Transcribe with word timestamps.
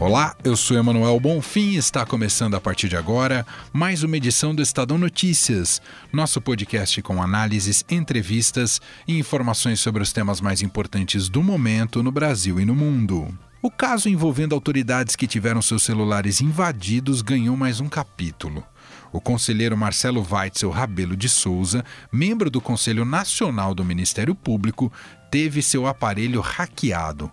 Olá, 0.00 0.34
eu 0.42 0.56
sou 0.56 0.78
Emanuel 0.78 1.20
Bonfim 1.20 1.72
e 1.72 1.76
está 1.76 2.06
começando 2.06 2.54
a 2.54 2.60
partir 2.60 2.88
de 2.88 2.96
agora 2.96 3.46
mais 3.70 4.02
uma 4.02 4.16
edição 4.16 4.54
do 4.54 4.62
Estadão 4.62 4.96
Notícias, 4.96 5.82
nosso 6.10 6.40
podcast 6.40 7.02
com 7.02 7.22
análises, 7.22 7.84
entrevistas 7.90 8.80
e 9.06 9.18
informações 9.18 9.78
sobre 9.78 10.02
os 10.02 10.10
temas 10.10 10.40
mais 10.40 10.62
importantes 10.62 11.28
do 11.28 11.42
momento 11.42 12.02
no 12.02 12.10
Brasil 12.10 12.58
e 12.58 12.64
no 12.64 12.74
mundo. 12.74 13.28
O 13.60 13.70
caso 13.70 14.08
envolvendo 14.08 14.54
autoridades 14.54 15.14
que 15.14 15.26
tiveram 15.26 15.60
seus 15.60 15.82
celulares 15.82 16.40
invadidos 16.40 17.20
ganhou 17.20 17.54
mais 17.54 17.78
um 17.78 17.86
capítulo. 17.86 18.64
O 19.12 19.20
conselheiro 19.20 19.76
Marcelo 19.76 20.26
Weitzel 20.32 20.70
Rabelo 20.70 21.14
de 21.14 21.28
Souza, 21.28 21.84
membro 22.10 22.48
do 22.48 22.58
Conselho 22.58 23.04
Nacional 23.04 23.74
do 23.74 23.84
Ministério 23.84 24.34
Público, 24.34 24.90
teve 25.30 25.60
seu 25.60 25.86
aparelho 25.86 26.40
hackeado. 26.40 27.30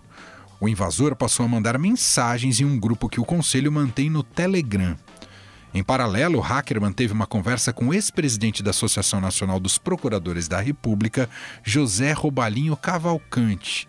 O 0.60 0.68
invasor 0.68 1.14
passou 1.14 1.46
a 1.46 1.48
mandar 1.48 1.78
mensagens 1.78 2.60
em 2.60 2.64
um 2.64 2.78
grupo 2.78 3.08
que 3.08 3.20
o 3.20 3.24
conselho 3.24 3.70
mantém 3.70 4.10
no 4.10 4.22
Telegram. 4.22 4.96
Em 5.72 5.84
paralelo, 5.84 6.38
o 6.38 6.40
hacker 6.40 6.80
manteve 6.80 7.12
uma 7.12 7.26
conversa 7.26 7.72
com 7.72 7.88
o 7.88 7.94
ex-presidente 7.94 8.62
da 8.62 8.70
Associação 8.70 9.20
Nacional 9.20 9.60
dos 9.60 9.78
Procuradores 9.78 10.48
da 10.48 10.60
República, 10.60 11.28
José 11.62 12.12
Robalinho 12.12 12.76
Cavalcante. 12.76 13.86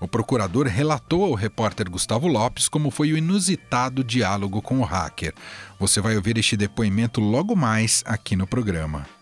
O 0.00 0.06
procurador 0.06 0.66
relatou 0.66 1.24
ao 1.24 1.34
repórter 1.34 1.90
Gustavo 1.90 2.28
Lopes 2.28 2.68
como 2.68 2.90
foi 2.90 3.12
o 3.12 3.16
inusitado 3.16 4.04
diálogo 4.04 4.62
com 4.62 4.80
o 4.80 4.84
hacker. 4.84 5.34
Você 5.80 6.00
vai 6.00 6.16
ouvir 6.16 6.38
este 6.38 6.56
depoimento 6.56 7.20
logo 7.20 7.56
mais 7.56 8.02
aqui 8.06 8.36
no 8.36 8.46
programa. 8.46 9.15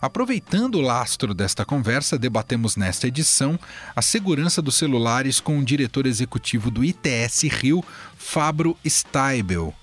Aproveitando 0.00 0.76
o 0.76 0.80
lastro 0.80 1.32
desta 1.32 1.64
conversa, 1.64 2.18
debatemos 2.18 2.76
nesta 2.76 3.08
edição 3.08 3.58
a 3.94 4.02
segurança 4.02 4.60
dos 4.60 4.74
celulares 4.74 5.40
com 5.40 5.58
o 5.58 5.64
diretor 5.64 6.06
executivo 6.06 6.70
do 6.70 6.84
ITS 6.84 7.44
Rio, 7.44 7.84
Fabro 8.16 8.76
Steibel. 8.86 9.74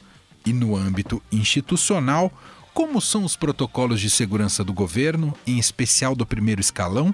E 0.45 0.53
no 0.53 0.75
âmbito 0.75 1.21
institucional, 1.31 2.31
como 2.73 2.99
são 2.99 3.23
os 3.23 3.35
protocolos 3.35 4.01
de 4.01 4.09
segurança 4.09 4.63
do 4.63 4.73
governo, 4.73 5.33
em 5.45 5.57
especial 5.57 6.15
do 6.15 6.25
primeiro 6.25 6.59
escalão? 6.61 7.13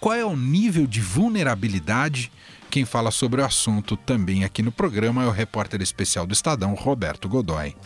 Qual 0.00 0.14
é 0.14 0.24
o 0.24 0.36
nível 0.36 0.86
de 0.86 1.00
vulnerabilidade? 1.00 2.32
Quem 2.70 2.84
fala 2.84 3.10
sobre 3.10 3.40
o 3.40 3.44
assunto 3.44 3.96
também 3.96 4.44
aqui 4.44 4.62
no 4.62 4.72
programa 4.72 5.24
é 5.24 5.26
o 5.26 5.32
repórter 5.32 5.82
especial 5.82 6.26
do 6.26 6.32
Estadão, 6.32 6.74
Roberto 6.74 7.28
Godoy. 7.28 7.76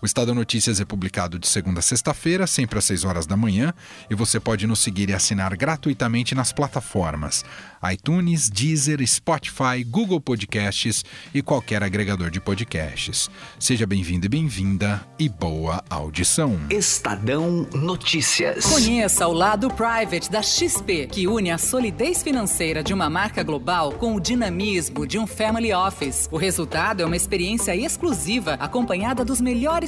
O 0.00 0.06
Estadão 0.06 0.34
Notícias 0.34 0.80
é 0.80 0.84
publicado 0.84 1.38
de 1.38 1.48
segunda 1.48 1.80
a 1.80 1.82
sexta-feira, 1.82 2.46
sempre 2.46 2.78
às 2.78 2.84
6 2.84 3.04
horas 3.04 3.26
da 3.26 3.36
manhã, 3.36 3.74
e 4.08 4.14
você 4.14 4.38
pode 4.38 4.66
nos 4.66 4.78
seguir 4.78 5.08
e 5.08 5.14
assinar 5.14 5.56
gratuitamente 5.56 6.34
nas 6.34 6.52
plataformas 6.52 7.44
iTunes, 7.92 8.50
Deezer, 8.50 9.06
Spotify, 9.06 9.84
Google 9.84 10.20
Podcasts 10.20 11.04
e 11.32 11.42
qualquer 11.42 11.82
agregador 11.82 12.30
de 12.30 12.40
podcasts. 12.40 13.30
Seja 13.58 13.86
bem-vindo 13.86 14.26
e 14.26 14.28
bem-vinda 14.28 15.06
e 15.18 15.28
boa 15.28 15.84
audição. 15.88 16.58
Estadão 16.70 17.66
Notícias. 17.72 18.66
Conheça 18.66 19.26
o 19.28 19.32
lado 19.32 19.68
private 19.70 20.30
da 20.30 20.42
XP, 20.42 21.06
que 21.06 21.26
une 21.28 21.50
a 21.50 21.58
solidez 21.58 22.22
financeira 22.22 22.82
de 22.82 22.92
uma 22.92 23.08
marca 23.08 23.42
global 23.42 23.92
com 23.92 24.14
o 24.14 24.20
dinamismo 24.20 25.06
de 25.06 25.18
um 25.18 25.26
family 25.26 25.72
office. 25.72 26.28
O 26.30 26.36
resultado 26.36 27.02
é 27.02 27.06
uma 27.06 27.16
experiência 27.16 27.76
exclusiva 27.76 28.54
acompanhada 28.54 29.24
dos 29.24 29.40
melhores 29.40 29.87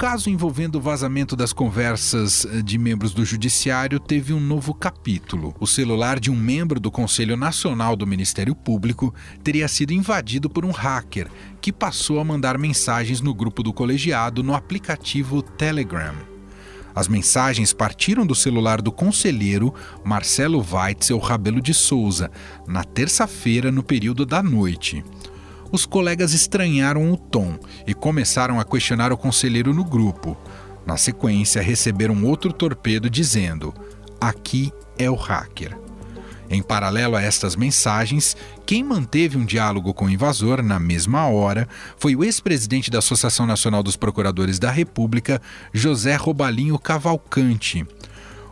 Caso 0.00 0.30
envolvendo 0.30 0.76
o 0.76 0.80
vazamento 0.80 1.36
das 1.36 1.52
conversas 1.52 2.46
eh, 2.46 2.62
de 2.62 2.78
membros 2.78 3.12
do 3.12 3.22
Judiciário 3.22 4.00
teve 4.00 4.32
um 4.32 4.40
novo 4.40 4.72
capítulo. 4.72 5.54
O 5.60 5.66
celular 5.66 6.18
de 6.18 6.30
um 6.30 6.34
membro 6.34 6.80
do 6.80 6.90
Conselho 6.90 7.36
Nacional 7.36 7.94
do 7.94 8.06
Ministério 8.06 8.54
Público 8.54 9.14
teria 9.44 9.68
sido 9.68 9.92
invadido 9.92 10.48
por 10.48 10.64
um 10.64 10.70
hacker 10.70 11.28
que 11.60 11.70
passou 11.70 12.18
a 12.18 12.24
mandar 12.24 12.56
mensagens 12.56 13.20
no 13.20 13.34
grupo 13.34 13.62
do 13.62 13.74
colegiado 13.74 14.42
no 14.42 14.54
aplicativo 14.54 15.42
Telegram. 15.42 16.14
As 16.94 17.06
mensagens 17.06 17.74
partiram 17.74 18.24
do 18.24 18.34
celular 18.34 18.80
do 18.80 18.90
conselheiro 18.90 19.74
Marcelo 20.02 20.64
Weitzel 20.72 21.18
Rabelo 21.18 21.60
de 21.60 21.74
Souza, 21.74 22.30
na 22.66 22.84
terça-feira, 22.84 23.70
no 23.70 23.82
período 23.82 24.24
da 24.24 24.42
noite 24.42 25.04
os 25.72 25.86
colegas 25.86 26.32
estranharam 26.32 27.12
o 27.12 27.16
tom 27.16 27.58
e 27.86 27.94
começaram 27.94 28.58
a 28.58 28.64
questionar 28.64 29.12
o 29.12 29.16
conselheiro 29.16 29.72
no 29.72 29.84
grupo. 29.84 30.36
Na 30.86 30.96
sequência, 30.96 31.62
receberam 31.62 32.24
outro 32.24 32.52
torpedo 32.52 33.08
dizendo: 33.08 33.74
Aqui 34.20 34.72
é 34.98 35.10
o 35.10 35.14
hacker. 35.14 35.78
Em 36.52 36.60
paralelo 36.60 37.14
a 37.14 37.22
estas 37.22 37.54
mensagens, 37.54 38.36
quem 38.66 38.82
manteve 38.82 39.38
um 39.38 39.44
diálogo 39.44 39.94
com 39.94 40.06
o 40.06 40.10
invasor 40.10 40.64
na 40.64 40.80
mesma 40.80 41.28
hora 41.28 41.68
foi 41.96 42.16
o 42.16 42.24
ex-presidente 42.24 42.90
da 42.90 42.98
Associação 42.98 43.46
Nacional 43.46 43.84
dos 43.84 43.94
Procuradores 43.94 44.58
da 44.58 44.68
República, 44.68 45.40
José 45.72 46.16
Robalinho 46.16 46.76
Cavalcante. 46.76 47.86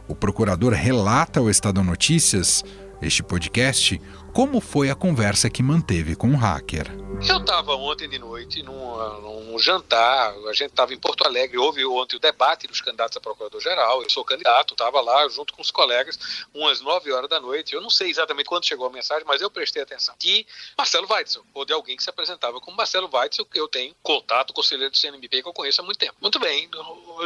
O 0.07 0.15
procurador 0.15 0.73
relata 0.73 1.41
ao 1.41 1.51
Estadão 1.51 1.83
Notícias, 1.83 2.65
este 3.03 3.23
podcast, 3.23 4.01
como 4.33 4.61
foi 4.61 4.91
a 4.91 4.95
conversa 4.95 5.51
que 5.51 5.63
manteve 5.63 6.15
com 6.15 6.31
o 6.31 6.37
hacker. 6.37 7.08
Eu 7.27 7.39
estava 7.39 7.75
ontem 7.75 8.09
de 8.09 8.19
noite 8.19 8.63
num, 8.63 9.59
jantar, 9.59 10.33
a 10.49 10.53
gente 10.53 10.71
estava 10.71 10.95
em 10.95 10.99
Porto 10.99 11.27
Alegre, 11.27 11.59
houve 11.59 11.85
ontem 11.85 12.17
o 12.17 12.21
debate 12.21 12.69
dos 12.69 12.81
candidatos 12.81 13.17
a 13.17 13.21
procurador-geral, 13.21 14.03
eu 14.03 14.11
sou 14.11 14.25
candidato, 14.25 14.75
estava 14.75 15.01
lá 15.01 15.29
junto 15.29 15.53
com 15.53 15.61
os 15.61 15.71
colegas, 15.71 16.47
umas 16.55 16.81
9 16.81 17.11
horas 17.11 17.29
da 17.29 17.41
noite, 17.41 17.75
eu 17.75 17.81
não 17.81 17.91
sei 17.91 18.09
exatamente 18.09 18.47
quando 18.47 18.65
chegou 18.65 18.87
a 18.87 18.91
mensagem, 18.91 19.25
mas 19.27 19.43
eu 19.43 19.51
prestei 19.51 19.83
atenção, 19.83 20.15
de 20.19 20.47
Marcelo 20.77 21.09
Weitzel, 21.11 21.45
ou 21.53 21.65
de 21.65 21.73
alguém 21.73 21.97
que 21.97 22.05
se 22.05 22.11
apresentava 22.11 22.61
como 22.61 22.77
Marcelo 22.77 23.11
Weitzel, 23.13 23.45
que 23.47 23.59
eu 23.59 23.67
tenho 23.67 23.95
contato, 24.01 24.53
conselheiro 24.53 24.93
do 24.93 24.97
CNMP, 24.97 25.43
que 25.43 25.49
eu 25.49 25.53
conheço 25.53 25.81
há 25.81 25.85
muito 25.85 25.99
tempo. 25.99 26.15
Muito 26.21 26.39
bem, 26.39 26.71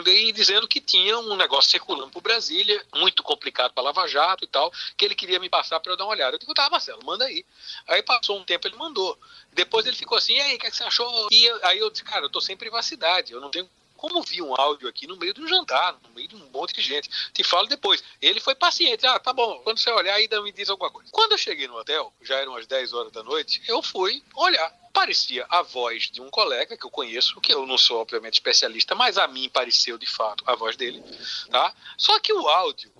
e 0.06 0.32
dizendo 0.32 0.66
que 0.66 0.81
tinha 0.81 1.19
um 1.19 1.36
negócio 1.36 1.70
circulando 1.70 2.10
por 2.10 2.22
Brasília, 2.22 2.82
muito 2.94 3.22
complicado 3.22 3.72
para 3.75 3.84
Lava 3.84 4.06
Jato 4.08 4.44
e 4.44 4.48
tal, 4.48 4.72
que 4.97 5.04
ele 5.04 5.14
queria 5.14 5.38
me 5.38 5.50
passar 5.50 5.81
para 5.81 5.92
eu 5.92 5.97
dar 5.97 6.04
uma 6.04 6.12
olhada. 6.12 6.34
Eu 6.34 6.38
digo, 6.38 6.54
tá, 6.54 6.70
Marcelo, 6.70 7.04
manda 7.04 7.26
aí. 7.26 7.44
Aí 7.86 8.02
passou 8.02 8.38
um 8.38 8.44
tempo, 8.44 8.66
ele 8.66 8.76
mandou. 8.76 9.19
Depois 9.52 9.86
ele 9.86 9.96
ficou 9.96 10.18
assim, 10.18 10.34
e 10.34 10.40
aí, 10.40 10.56
o 10.56 10.58
que, 10.58 10.66
é 10.66 10.70
que 10.70 10.76
você 10.76 10.84
achou? 10.84 11.28
E 11.30 11.50
aí 11.62 11.78
eu 11.78 11.90
disse, 11.90 12.04
cara, 12.04 12.24
eu 12.24 12.30
tô 12.30 12.40
sem 12.40 12.56
privacidade, 12.56 13.32
eu 13.32 13.40
não 13.40 13.50
tenho 13.50 13.68
como 14.02 14.16
ouvir 14.16 14.42
um 14.42 14.52
áudio 14.60 14.88
aqui 14.88 15.06
no 15.06 15.16
meio 15.16 15.32
de 15.32 15.40
um 15.40 15.46
jantar, 15.46 15.96
no 16.02 16.10
meio 16.10 16.26
de 16.26 16.34
um 16.34 16.50
monte 16.50 16.74
de 16.74 16.82
gente. 16.82 17.08
Te 17.32 17.44
falo 17.44 17.69
depois. 17.69 18.02
Ele 18.20 18.40
foi 18.40 18.52
paciente. 18.52 19.06
Ah, 19.06 19.16
tá 19.20 19.32
bom. 19.32 19.60
Quando 19.60 19.78
você 19.78 19.93
olhar, 19.93 20.14
ainda 20.14 20.43
me 20.43 20.50
diz 20.50 20.69
alguma 20.69 20.90
coisa. 20.90 21.08
Quando 21.12 21.31
eu 21.31 21.38
cheguei 21.38 21.69
no 21.69 21.76
hotel, 21.76 22.12
já 22.20 22.34
eram 22.34 22.56
as 22.56 22.66
10 22.66 22.93
horas 22.94 23.12
da 23.12 23.22
noite, 23.22 23.62
eu 23.69 23.81
fui 23.81 24.20
olhar. 24.34 24.69
Parecia 24.93 25.46
a 25.49 25.62
voz 25.62 26.10
de 26.10 26.20
um 26.20 26.28
colega 26.31 26.76
que 26.76 26.84
eu 26.84 26.90
conheço, 26.90 27.40
que 27.40 27.54
eu 27.54 27.64
não 27.64 27.78
sou, 27.78 28.00
obviamente, 28.00 28.34
especialista, 28.34 28.93
mas 28.96 29.16
a 29.16 29.28
mim 29.28 29.49
pareceu 29.49 29.96
de 29.96 30.06
fato 30.06 30.43
a 30.49 30.56
voz 30.56 30.76
dele. 30.76 31.00
Tá? 31.49 31.72
Só 31.96 32.19
que 32.19 32.32
o 32.32 32.49
áudio 32.49 32.93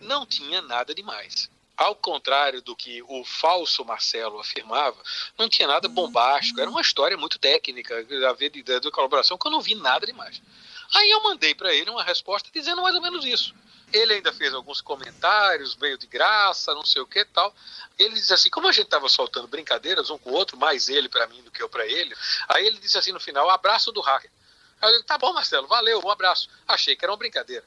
não 0.00 0.26
tinha 0.26 0.60
nada 0.62 0.92
demais 0.92 1.48
ao 1.80 1.96
contrário 1.96 2.60
do 2.60 2.76
que 2.76 3.02
o 3.08 3.24
falso 3.24 3.82
Marcelo 3.86 4.38
afirmava, 4.38 4.98
não 5.38 5.48
tinha 5.48 5.66
nada 5.66 5.88
bombástico, 5.88 6.60
era 6.60 6.68
uma 6.68 6.82
história 6.82 7.16
muito 7.16 7.38
técnica, 7.38 8.06
a 8.28 8.32
ver 8.34 8.50
de, 8.50 8.62
de, 8.62 8.80
de 8.80 8.90
colaboração, 8.90 9.38
que 9.38 9.46
eu 9.46 9.50
não 9.50 9.62
vi 9.62 9.74
nada 9.74 10.04
demais. 10.04 10.42
Aí 10.94 11.10
eu 11.10 11.22
mandei 11.22 11.54
para 11.54 11.72
ele 11.72 11.88
uma 11.88 12.04
resposta 12.04 12.50
dizendo 12.52 12.82
mais 12.82 12.94
ou 12.94 13.00
menos 13.00 13.24
isso. 13.24 13.54
Ele 13.90 14.12
ainda 14.12 14.30
fez 14.30 14.52
alguns 14.52 14.82
comentários, 14.82 15.74
meio 15.76 15.96
de 15.96 16.06
graça, 16.06 16.74
não 16.74 16.84
sei 16.84 17.00
o 17.00 17.06
que 17.06 17.24
tal. 17.24 17.54
Ele 17.98 18.14
disse 18.14 18.34
assim, 18.34 18.50
como 18.50 18.68
a 18.68 18.72
gente 18.72 18.84
estava 18.84 19.08
soltando 19.08 19.48
brincadeiras 19.48 20.10
um 20.10 20.18
com 20.18 20.30
o 20.30 20.34
outro, 20.34 20.58
mais 20.58 20.90
ele 20.90 21.08
para 21.08 21.26
mim 21.28 21.40
do 21.42 21.50
que 21.50 21.62
eu 21.62 21.68
para 21.68 21.86
ele, 21.86 22.14
aí 22.46 22.66
ele 22.66 22.78
disse 22.78 22.98
assim 22.98 23.10
no 23.10 23.18
final, 23.18 23.48
abraço 23.48 23.90
do 23.90 24.02
hacker. 24.02 24.30
Aí 24.82 24.90
eu 24.90 24.96
digo, 24.96 25.06
tá 25.06 25.16
bom, 25.16 25.32
Marcelo, 25.32 25.66
valeu, 25.66 25.98
um 26.04 26.10
abraço. 26.10 26.50
Achei 26.68 26.94
que 26.94 27.06
era 27.06 27.10
uma 27.10 27.18
brincadeira. 27.18 27.64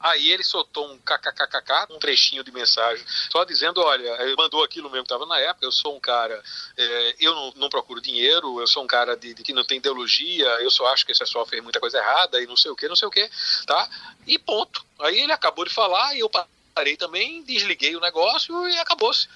Aí 0.00 0.30
ele 0.30 0.44
soltou 0.44 0.92
um 0.92 0.98
kkkk, 0.98 1.92
um 1.92 1.98
trechinho 1.98 2.44
de 2.44 2.52
mensagem, 2.52 3.04
só 3.30 3.44
dizendo: 3.44 3.80
olha, 3.80 4.36
mandou 4.36 4.62
aquilo 4.62 4.90
mesmo 4.90 5.04
que 5.04 5.12
estava 5.12 5.26
na 5.26 5.38
época. 5.38 5.64
Eu 5.64 5.72
sou 5.72 5.96
um 5.96 6.00
cara, 6.00 6.42
é, 6.76 7.14
eu 7.20 7.34
não, 7.34 7.52
não, 7.56 7.68
procuro 7.68 8.00
dinheiro, 8.00 8.60
eu 8.60 8.66
sou 8.66 8.84
um 8.84 8.86
cara 8.86 9.16
de, 9.16 9.34
de, 9.34 9.42
que 9.42 9.52
não 9.52 9.64
tem 9.64 9.78
ideologia, 9.78 10.46
eu 10.60 10.70
só 10.70 10.86
acho 10.88 11.06
que 11.06 11.12
esse 11.12 11.20
pessoal 11.20 11.46
fez 11.46 11.62
muita 11.62 11.80
coisa 11.80 11.98
errada 11.98 12.40
e 12.42 12.46
não 12.46 12.56
sei 12.56 12.70
o 12.70 12.76
que, 12.76 12.88
não 12.88 12.96
sei 12.96 13.08
o 13.08 13.10
que, 13.10 13.28
tá? 13.66 13.88
E 14.26 14.38
ponto. 14.38 14.84
Aí 15.00 15.20
ele 15.20 15.32
acabou 15.32 15.64
de 15.64 15.72
falar 15.72 16.14
e 16.14 16.20
eu 16.20 16.30
parei 16.74 16.96
também, 16.96 17.42
desliguei 17.44 17.94
o 17.96 18.00
negócio 18.00 18.68
e 18.68 18.78
acabou-se. 18.78 19.28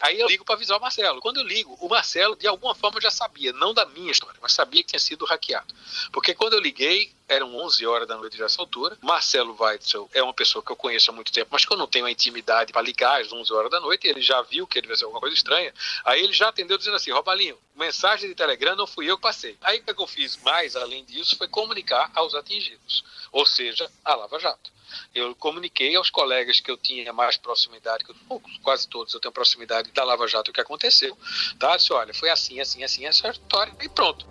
Aí 0.00 0.20
eu 0.20 0.28
ligo 0.28 0.44
para 0.44 0.54
avisar 0.54 0.78
o 0.78 0.80
Marcelo. 0.80 1.20
Quando 1.20 1.38
eu 1.38 1.44
ligo, 1.44 1.76
o 1.80 1.88
Marcelo, 1.88 2.36
de 2.36 2.46
alguma 2.46 2.74
forma, 2.74 3.00
já 3.00 3.10
sabia, 3.10 3.52
não 3.52 3.74
da 3.74 3.86
minha 3.86 4.10
história, 4.10 4.38
mas 4.40 4.52
sabia 4.52 4.82
que 4.82 4.90
tinha 4.90 5.00
sido 5.00 5.24
hackeado. 5.24 5.74
Porque 6.12 6.34
quando 6.34 6.54
eu 6.54 6.60
liguei, 6.60 7.12
eram 7.28 7.54
11 7.56 7.86
horas 7.86 8.08
da 8.08 8.16
noite 8.16 8.38
já 8.38 8.46
essa 8.46 8.60
altura. 8.60 8.96
Marcelo 9.02 9.54
Weitzel 9.58 10.08
é 10.14 10.22
uma 10.22 10.32
pessoa 10.32 10.64
que 10.64 10.72
eu 10.72 10.76
conheço 10.76 11.10
há 11.10 11.14
muito 11.14 11.30
tempo, 11.30 11.50
mas 11.52 11.64
que 11.64 11.72
eu 11.72 11.76
não 11.76 11.86
tenho 11.86 12.06
a 12.06 12.10
intimidade 12.10 12.72
para 12.72 12.82
ligar 12.82 13.20
às 13.20 13.30
11 13.30 13.52
horas 13.52 13.70
da 13.70 13.80
noite, 13.80 14.08
ele 14.08 14.22
já 14.22 14.40
viu 14.42 14.66
que 14.66 14.78
ele 14.78 14.86
vai 14.86 14.96
ser 14.96 15.04
alguma 15.04 15.20
coisa 15.20 15.36
estranha. 15.36 15.72
Aí 16.04 16.22
ele 16.22 16.32
já 16.32 16.48
atendeu 16.48 16.78
dizendo 16.78 16.96
assim: 16.96 17.10
Robalinho, 17.10 17.58
mensagem 17.76 18.28
de 18.28 18.34
Telegram 18.34 18.74
não 18.74 18.86
fui 18.86 19.10
eu 19.10 19.16
que 19.16 19.22
passei. 19.22 19.56
Aí 19.60 19.80
o 19.80 19.94
que 19.94 20.02
eu 20.02 20.06
fiz 20.06 20.36
mais 20.42 20.74
além 20.74 21.04
disso 21.04 21.36
foi 21.36 21.48
comunicar 21.48 22.10
aos 22.14 22.34
atingidos, 22.34 23.04
ou 23.30 23.44
seja, 23.44 23.90
a 24.04 24.14
Lava 24.14 24.38
Jato 24.38 24.78
eu 25.14 25.34
comuniquei 25.34 25.94
aos 25.96 26.10
colegas 26.10 26.60
que 26.60 26.70
eu 26.70 26.76
tinha 26.76 27.12
mais 27.12 27.36
proximidade, 27.36 28.04
que 28.04 28.10
eu, 28.10 28.42
quase 28.62 28.88
todos 28.88 29.12
eu 29.12 29.20
tenho 29.20 29.32
proximidade 29.32 29.47
da 29.94 30.04
Lava 30.04 30.26
Jato, 30.26 30.50
o 30.50 30.54
que 30.54 30.60
aconteceu, 30.60 31.16
tá? 31.58 31.76
Disse, 31.76 31.92
olha, 31.92 32.12
foi 32.12 32.30
assim, 32.30 32.60
assim, 32.60 32.82
assim, 32.82 33.06
essa 33.06 33.28
história, 33.28 33.72
e 33.80 33.88
pronto. 33.88 34.26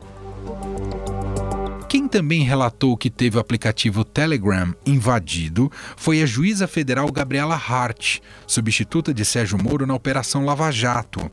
Quem 1.89 2.05
também 2.05 2.43
relatou 2.43 2.97
que 2.97 3.09
teve 3.09 3.37
o 3.37 3.39
aplicativo 3.39 4.03
Telegram 4.03 4.75
invadido 4.85 5.71
foi 5.95 6.21
a 6.21 6.25
juíza 6.25 6.67
federal 6.67 7.09
Gabriela 7.09 7.55
Hart, 7.55 8.19
substituta 8.45 9.13
de 9.13 9.23
Sérgio 9.23 9.57
Moro 9.57 9.87
na 9.87 9.95
Operação 9.95 10.43
Lava 10.43 10.69
Jato. 10.69 11.31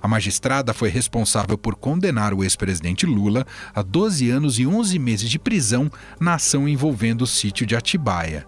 A 0.00 0.06
magistrada 0.06 0.72
foi 0.72 0.90
responsável 0.90 1.58
por 1.58 1.74
condenar 1.74 2.32
o 2.32 2.44
ex-presidente 2.44 3.04
Lula 3.04 3.44
a 3.74 3.82
12 3.82 4.30
anos 4.30 4.58
e 4.60 4.66
11 4.66 4.96
meses 5.00 5.28
de 5.28 5.40
prisão 5.40 5.90
na 6.20 6.34
ação 6.34 6.68
envolvendo 6.68 7.22
o 7.22 7.26
sítio 7.26 7.66
de 7.66 7.74
Atibaia. 7.74 8.46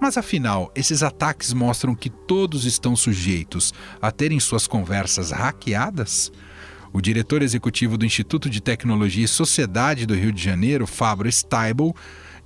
Mas 0.00 0.16
afinal, 0.16 0.70
esses 0.74 1.02
ataques 1.02 1.52
mostram 1.52 1.94
que 1.94 2.08
todos 2.08 2.64
estão 2.64 2.94
sujeitos 2.94 3.74
a 4.00 4.12
terem 4.12 4.38
suas 4.38 4.66
conversas 4.66 5.32
hackeadas? 5.32 6.30
O 6.92 7.00
diretor 7.00 7.42
executivo 7.42 7.98
do 7.98 8.06
Instituto 8.06 8.48
de 8.48 8.60
Tecnologia 8.60 9.24
e 9.24 9.28
Sociedade 9.28 10.06
do 10.06 10.14
Rio 10.14 10.32
de 10.32 10.42
Janeiro, 10.42 10.86
Fabio 10.86 11.30
Steibel, 11.30 11.94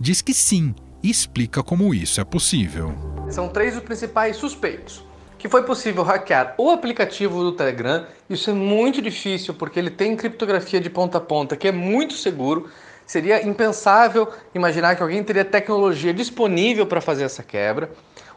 diz 0.01 0.23
que 0.23 0.35
sim 0.35 0.75
e 1.03 1.11
explica 1.11 1.63
como 1.63 1.95
isso 1.95 2.21
é 2.21 2.25
possível. 2.25 2.95
São 3.31 3.49
três 3.49 3.77
os 3.77 3.83
principais 3.83 4.37
suspeitos. 4.37 5.05
Que 5.39 5.49
foi 5.49 5.65
possível 5.65 6.05
hackear 6.05 6.55
o 6.57 6.71
aplicativo 6.71 7.43
do 7.43 7.53
Telegram. 7.53 8.07
Isso 8.31 8.51
é 8.51 8.53
muito 8.55 9.03
difícil 9.03 9.53
porque 9.53 9.79
ele 9.79 9.91
tem 9.91 10.17
criptografia 10.17 10.81
de 10.81 10.89
ponta 10.89 11.19
a 11.19 11.21
ponta, 11.21 11.57
que 11.57 11.67
é 11.67 11.73
muito 11.73 12.15
seguro 12.15 12.71
Seria 13.07 13.47
impensável 13.47 14.29
imaginar 14.55 14.97
que 14.97 15.03
alguém 15.03 15.23
teria 15.23 15.45
tecnologia 15.45 16.15
disponível 16.15 16.87
para 16.87 17.01
fazer 17.01 17.25
essa 17.25 17.43
quebra. 17.43 17.91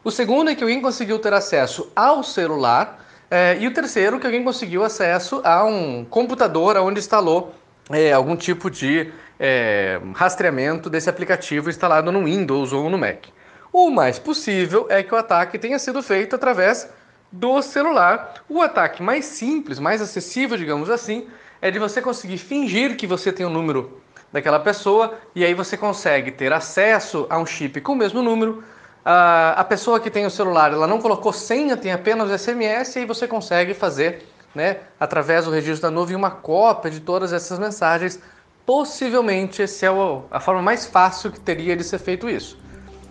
O 0.04 0.10
segundo 0.10 0.50
é 0.50 0.54
que 0.54 0.62
alguém 0.62 0.80
conseguiu 0.80 1.18
ter 1.18 1.32
acesso 1.32 1.90
ao 1.94 2.22
celular. 2.22 3.04
É, 3.30 3.56
e 3.58 3.66
o 3.66 3.72
terceiro, 3.72 4.20
que 4.20 4.26
alguém 4.26 4.44
conseguiu 4.44 4.84
acesso 4.84 5.40
a 5.42 5.64
um 5.64 6.04
computador 6.04 6.76
onde 6.76 7.00
instalou 7.00 7.52
é, 7.90 8.12
algum 8.12 8.36
tipo 8.36 8.70
de 8.70 9.12
é, 9.38 10.00
rastreamento 10.14 10.88
desse 10.88 11.10
aplicativo 11.10 11.68
instalado 11.68 12.12
no 12.12 12.24
Windows 12.24 12.72
ou 12.72 12.88
no 12.88 12.98
Mac. 12.98 13.26
O 13.72 13.90
mais 13.90 14.18
possível 14.18 14.86
é 14.88 15.02
que 15.02 15.14
o 15.14 15.18
ataque 15.18 15.58
tenha 15.58 15.78
sido 15.78 16.02
feito 16.02 16.36
através 16.36 16.88
do 17.30 17.60
celular. 17.60 18.42
O 18.48 18.62
ataque 18.62 19.02
mais 19.02 19.24
simples, 19.24 19.78
mais 19.78 20.00
acessível, 20.00 20.56
digamos 20.56 20.88
assim, 20.88 21.26
é 21.60 21.70
de 21.70 21.78
você 21.78 22.00
conseguir 22.00 22.38
fingir 22.38 22.96
que 22.96 23.06
você 23.06 23.32
tem 23.32 23.44
um 23.44 23.50
número 23.50 24.00
daquela 24.32 24.58
pessoa 24.58 25.14
e 25.34 25.44
aí 25.44 25.54
você 25.54 25.76
consegue 25.76 26.30
ter 26.30 26.52
acesso 26.52 27.26
a 27.30 27.38
um 27.38 27.46
chip 27.46 27.80
com 27.80 27.92
o 27.92 27.96
mesmo 27.96 28.22
número. 28.22 28.62
a 29.04 29.64
pessoa 29.64 30.00
que 30.00 30.10
tem 30.10 30.26
o 30.26 30.30
celular, 30.30 30.72
ela 30.72 30.86
não 30.86 31.00
colocou 31.00 31.32
senha, 31.32 31.76
tem 31.76 31.92
apenas 31.92 32.40
SMS 32.40 32.96
e 32.96 32.98
aí 33.00 33.06
você 33.06 33.28
consegue 33.28 33.72
fazer, 33.72 34.26
né, 34.54 34.78
através 34.98 35.44
do 35.44 35.50
registro 35.50 35.82
da 35.82 35.90
nuvem, 35.90 36.16
uma 36.16 36.30
cópia 36.30 36.90
de 36.90 37.00
todas 37.00 37.32
essas 37.32 37.58
mensagens. 37.58 38.20
Possivelmente, 38.64 39.62
essa 39.62 39.86
é 39.86 39.88
a 40.30 40.40
forma 40.40 40.60
mais 40.60 40.86
fácil 40.86 41.30
que 41.30 41.38
teria 41.38 41.76
de 41.76 41.84
ser 41.84 41.98
feito 42.00 42.28
isso. 42.28 42.58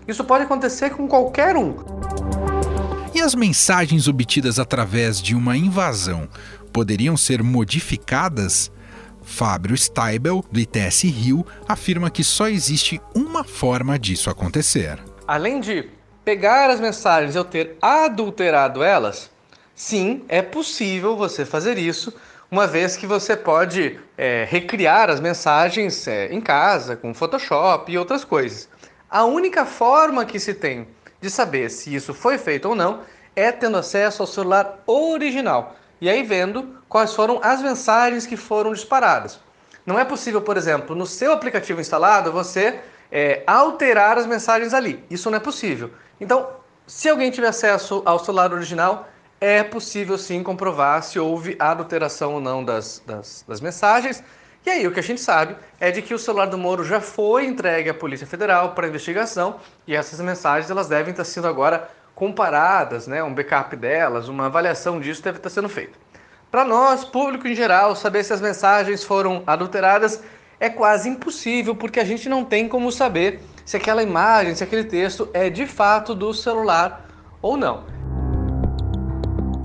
Isso 0.05 0.23
pode 0.23 0.43
acontecer 0.43 0.89
com 0.89 1.07
qualquer 1.07 1.55
um. 1.55 1.75
E 3.13 3.21
as 3.21 3.33
mensagens 3.33 4.09
obtidas 4.09 4.59
através 4.59 5.21
de 5.21 5.33
uma 5.33 5.55
invasão 5.55 6.27
poderiam 6.73 7.15
ser 7.15 7.41
modificadas 7.41 8.69
Fábio 9.25 9.75
Steibel, 9.75 10.45
do 10.51 10.59
ITS 10.59 11.03
Rio, 11.03 11.45
afirma 11.67 12.09
que 12.09 12.23
só 12.23 12.47
existe 12.47 13.01
uma 13.13 13.43
forma 13.43 13.99
disso 13.99 14.29
acontecer. 14.29 14.97
Além 15.27 15.59
de 15.59 15.89
pegar 16.23 16.69
as 16.69 16.79
mensagens 16.79 17.35
e 17.35 17.37
eu 17.37 17.43
ter 17.43 17.75
adulterado 17.81 18.83
elas, 18.83 19.29
sim, 19.73 20.23
é 20.29 20.41
possível 20.41 21.17
você 21.17 21.43
fazer 21.43 21.77
isso, 21.77 22.13
uma 22.49 22.67
vez 22.67 22.95
que 22.95 23.07
você 23.07 23.35
pode 23.35 23.99
é, 24.17 24.47
recriar 24.49 25.09
as 25.09 25.19
mensagens 25.19 26.07
é, 26.07 26.31
em 26.31 26.39
casa, 26.39 26.95
com 26.95 27.13
Photoshop 27.13 27.91
e 27.91 27.97
outras 27.97 28.23
coisas. 28.23 28.69
A 29.09 29.25
única 29.25 29.65
forma 29.65 30.23
que 30.23 30.39
se 30.39 30.53
tem 30.53 30.87
de 31.19 31.29
saber 31.29 31.69
se 31.69 31.93
isso 31.93 32.13
foi 32.13 32.37
feito 32.37 32.69
ou 32.69 32.75
não 32.75 33.01
é 33.35 33.51
tendo 33.51 33.77
acesso 33.77 34.21
ao 34.21 34.27
celular 34.27 34.83
original 34.85 35.75
e 35.99 36.09
aí 36.09 36.23
vendo 36.23 36.77
quais 36.87 37.13
foram 37.13 37.39
as 37.43 37.61
mensagens 37.61 38.25
que 38.25 38.37
foram 38.37 38.73
disparadas. 38.73 39.39
Não 39.85 39.99
é 39.99 40.05
possível, 40.05 40.41
por 40.41 40.57
exemplo, 40.57 40.95
no 40.95 41.05
seu 41.05 41.31
aplicativo 41.31 41.79
instalado, 41.79 42.31
você 42.31 42.79
é, 43.11 43.43
alterar 43.45 44.17
as 44.17 44.25
mensagens 44.25 44.73
ali. 44.73 45.03
Isso 45.09 45.29
não 45.29 45.37
é 45.37 45.39
possível. 45.39 45.91
Então, 46.19 46.49
se 46.87 47.07
alguém 47.07 47.31
tiver 47.31 47.47
acesso 47.47 48.01
ao 48.05 48.19
celular 48.19 48.51
original, 48.53 49.07
é 49.39 49.63
possível 49.63 50.17
sim 50.17 50.41
comprovar 50.41 51.03
se 51.03 51.19
houve 51.19 51.55
adulteração 51.59 52.33
ou 52.33 52.41
não 52.41 52.63
das, 52.63 53.01
das, 53.05 53.43
das, 53.47 53.61
mensagens. 53.61 54.23
E 54.65 54.69
aí, 54.69 54.87
o 54.87 54.91
que 54.91 54.99
a 54.99 55.03
gente 55.03 55.21
sabe 55.21 55.55
é 55.79 55.91
de 55.91 56.01
que 56.01 56.13
o 56.13 56.19
celular 56.19 56.47
do 56.47 56.57
Moro 56.57 56.83
já 56.83 56.99
foi 56.99 57.45
entregue 57.45 57.89
à 57.89 57.93
Polícia 57.93 58.25
Federal 58.25 58.73
para 58.73 58.87
investigação 58.87 59.59
e 59.85 59.95
essas 59.95 60.19
mensagens 60.19 60.71
elas 60.71 60.87
devem 60.87 61.11
estar 61.11 61.25
sendo 61.25 61.47
agora 61.47 61.89
comparadas, 62.15 63.05
né, 63.05 63.21
um 63.21 63.33
backup 63.33 63.75
delas, 63.75 64.29
uma 64.29 64.45
avaliação 64.45 64.99
disso 64.99 65.21
deve 65.21 65.37
estar 65.37 65.49
sendo 65.49 65.67
feita. 65.67 65.99
Para 66.49 66.63
nós, 66.63 67.03
público 67.03 67.47
em 67.47 67.53
geral, 67.53 67.95
saber 67.95 68.23
se 68.23 68.31
as 68.31 68.39
mensagens 68.39 69.03
foram 69.03 69.43
adulteradas 69.45 70.23
é 70.57 70.69
quase 70.69 71.09
impossível, 71.09 71.75
porque 71.75 71.99
a 71.99 72.05
gente 72.05 72.29
não 72.29 72.45
tem 72.45 72.69
como 72.69 72.91
saber 72.91 73.41
se 73.65 73.75
aquela 73.75 74.01
imagem, 74.01 74.55
se 74.55 74.63
aquele 74.63 74.85
texto 74.85 75.27
é 75.33 75.49
de 75.49 75.67
fato 75.67 76.15
do 76.15 76.33
celular 76.33 77.05
ou 77.41 77.57
não. 77.57 77.83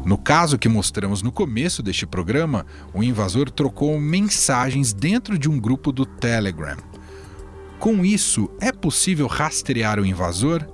No 0.04 0.18
caso 0.18 0.58
que 0.58 0.68
mostramos 0.68 1.22
no 1.22 1.30
começo 1.30 1.84
deste 1.84 2.04
programa, 2.04 2.66
o 2.92 3.00
invasor 3.00 3.48
trocou 3.48 4.00
mensagens 4.00 4.92
dentro 4.92 5.38
de 5.38 5.48
um 5.48 5.60
grupo 5.60 5.92
do 5.92 6.04
Telegram. 6.04 6.76
Com 7.78 8.04
isso, 8.04 8.50
é 8.60 8.72
possível 8.72 9.28
rastrear 9.28 10.00
o 10.00 10.04
invasor? 10.04 10.66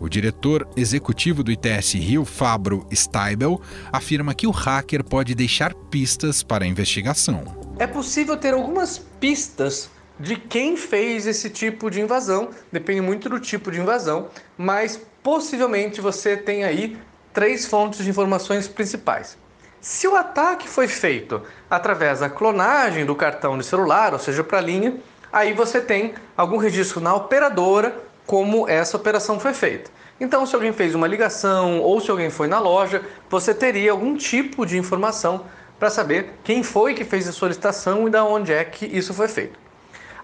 O 0.00 0.08
diretor 0.08 0.68
executivo 0.76 1.42
do 1.42 1.50
ITS 1.50 1.94
Rio, 1.94 2.24
Fabro 2.24 2.86
Steibel, 2.94 3.60
afirma 3.90 4.32
que 4.32 4.46
o 4.46 4.50
hacker 4.52 5.02
pode 5.02 5.34
deixar 5.34 5.74
pistas 5.74 6.42
para 6.42 6.64
a 6.64 6.68
investigação. 6.68 7.42
É 7.80 7.86
possível 7.86 8.36
ter 8.36 8.54
algumas 8.54 8.98
pistas 8.98 9.90
de 10.18 10.36
quem 10.36 10.76
fez 10.76 11.26
esse 11.26 11.50
tipo 11.50 11.90
de 11.90 12.00
invasão, 12.00 12.50
depende 12.70 13.00
muito 13.00 13.28
do 13.28 13.40
tipo 13.40 13.70
de 13.70 13.80
invasão, 13.80 14.28
mas 14.56 15.00
possivelmente 15.22 16.00
você 16.00 16.36
tem 16.36 16.64
aí 16.64 16.96
três 17.32 17.66
fontes 17.66 18.04
de 18.04 18.10
informações 18.10 18.68
principais. 18.68 19.36
Se 19.80 20.06
o 20.08 20.16
ataque 20.16 20.68
foi 20.68 20.88
feito 20.88 21.42
através 21.70 22.20
da 22.20 22.28
clonagem 22.28 23.04
do 23.04 23.14
cartão 23.14 23.56
de 23.56 23.64
celular, 23.64 24.12
ou 24.12 24.18
seja, 24.18 24.42
para 24.42 24.58
a 24.58 24.60
linha, 24.62 24.96
aí 25.32 25.52
você 25.52 25.80
tem 25.80 26.14
algum 26.36 26.56
registro 26.56 27.00
na 27.00 27.14
operadora 27.14 28.07
como 28.28 28.68
essa 28.68 28.94
operação 28.94 29.40
foi 29.40 29.54
feita. 29.54 29.90
Então, 30.20 30.44
se 30.44 30.54
alguém 30.54 30.70
fez 30.70 30.94
uma 30.94 31.06
ligação 31.06 31.80
ou 31.80 31.98
se 31.98 32.10
alguém 32.10 32.28
foi 32.28 32.46
na 32.46 32.58
loja, 32.58 33.02
você 33.30 33.54
teria 33.54 33.90
algum 33.90 34.14
tipo 34.18 34.66
de 34.66 34.76
informação 34.76 35.46
para 35.78 35.88
saber 35.88 36.34
quem 36.44 36.62
foi 36.62 36.92
que 36.92 37.06
fez 37.06 37.26
a 37.26 37.32
solicitação 37.32 38.06
e 38.06 38.10
da 38.10 38.22
onde 38.22 38.52
é 38.52 38.62
que 38.66 38.84
isso 38.84 39.14
foi 39.14 39.28
feito. 39.28 39.58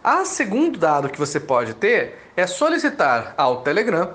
A 0.02 0.23
segundo 0.26 0.78
dado 0.78 1.08
que 1.08 1.18
você 1.18 1.40
pode 1.40 1.73
ter 1.73 2.18
é 2.37 2.46
solicitar 2.46 3.32
ao 3.38 3.62
Telegram, 3.62 4.12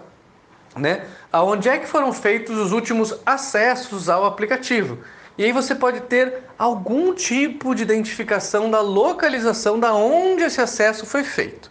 né, 0.76 1.08
aonde 1.34 1.68
é 1.68 1.80
que 1.80 1.88
foram 1.88 2.14
feitos 2.14 2.56
os 2.60 2.72
últimos 2.72 3.16
acessos 3.26 4.08
ao 4.08 4.24
aplicativo. 4.24 5.00
E 5.36 5.46
aí 5.46 5.52
você 5.52 5.74
pode 5.74 6.02
ter 6.02 6.44
algum 6.60 7.12
tipo 7.16 7.74
de 7.74 7.82
identificação 7.82 8.70
da 8.70 8.82
localização 8.82 9.80
da 9.80 9.96
onde 9.96 10.44
esse 10.44 10.62
acesso 10.62 11.08
foi 11.08 11.24
feito. 11.24 11.69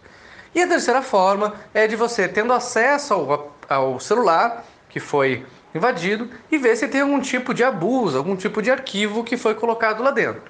E 0.53 0.61
a 0.61 0.67
terceira 0.67 1.01
forma 1.01 1.53
é 1.73 1.87
de 1.87 1.95
você 1.95 2.27
tendo 2.27 2.53
acesso 2.53 3.13
ao, 3.13 3.55
ao 3.69 3.99
celular 3.99 4.65
que 4.89 4.99
foi 4.99 5.45
invadido 5.73 6.29
e 6.51 6.57
ver 6.57 6.75
se 6.75 6.87
tem 6.87 7.01
algum 7.01 7.19
tipo 7.19 7.53
de 7.53 7.63
abuso, 7.63 8.17
algum 8.17 8.35
tipo 8.35 8.61
de 8.61 8.71
arquivo 8.71 9.23
que 9.23 9.37
foi 9.37 9.53
colocado 9.53 10.01
lá 10.01 10.11
dentro. 10.11 10.41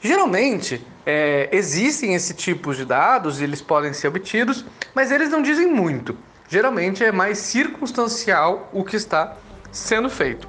Geralmente 0.00 0.84
é, 1.04 1.48
existem 1.52 2.14
esse 2.14 2.34
tipo 2.34 2.74
de 2.74 2.84
dados 2.84 3.40
e 3.40 3.44
eles 3.44 3.60
podem 3.60 3.92
ser 3.92 4.08
obtidos, 4.08 4.64
mas 4.94 5.10
eles 5.10 5.30
não 5.30 5.42
dizem 5.42 5.66
muito. 5.66 6.16
Geralmente 6.48 7.04
é 7.04 7.10
mais 7.10 7.38
circunstancial 7.38 8.70
o 8.72 8.84
que 8.84 8.96
está 8.96 9.36
sendo 9.72 10.08
feito. 10.08 10.48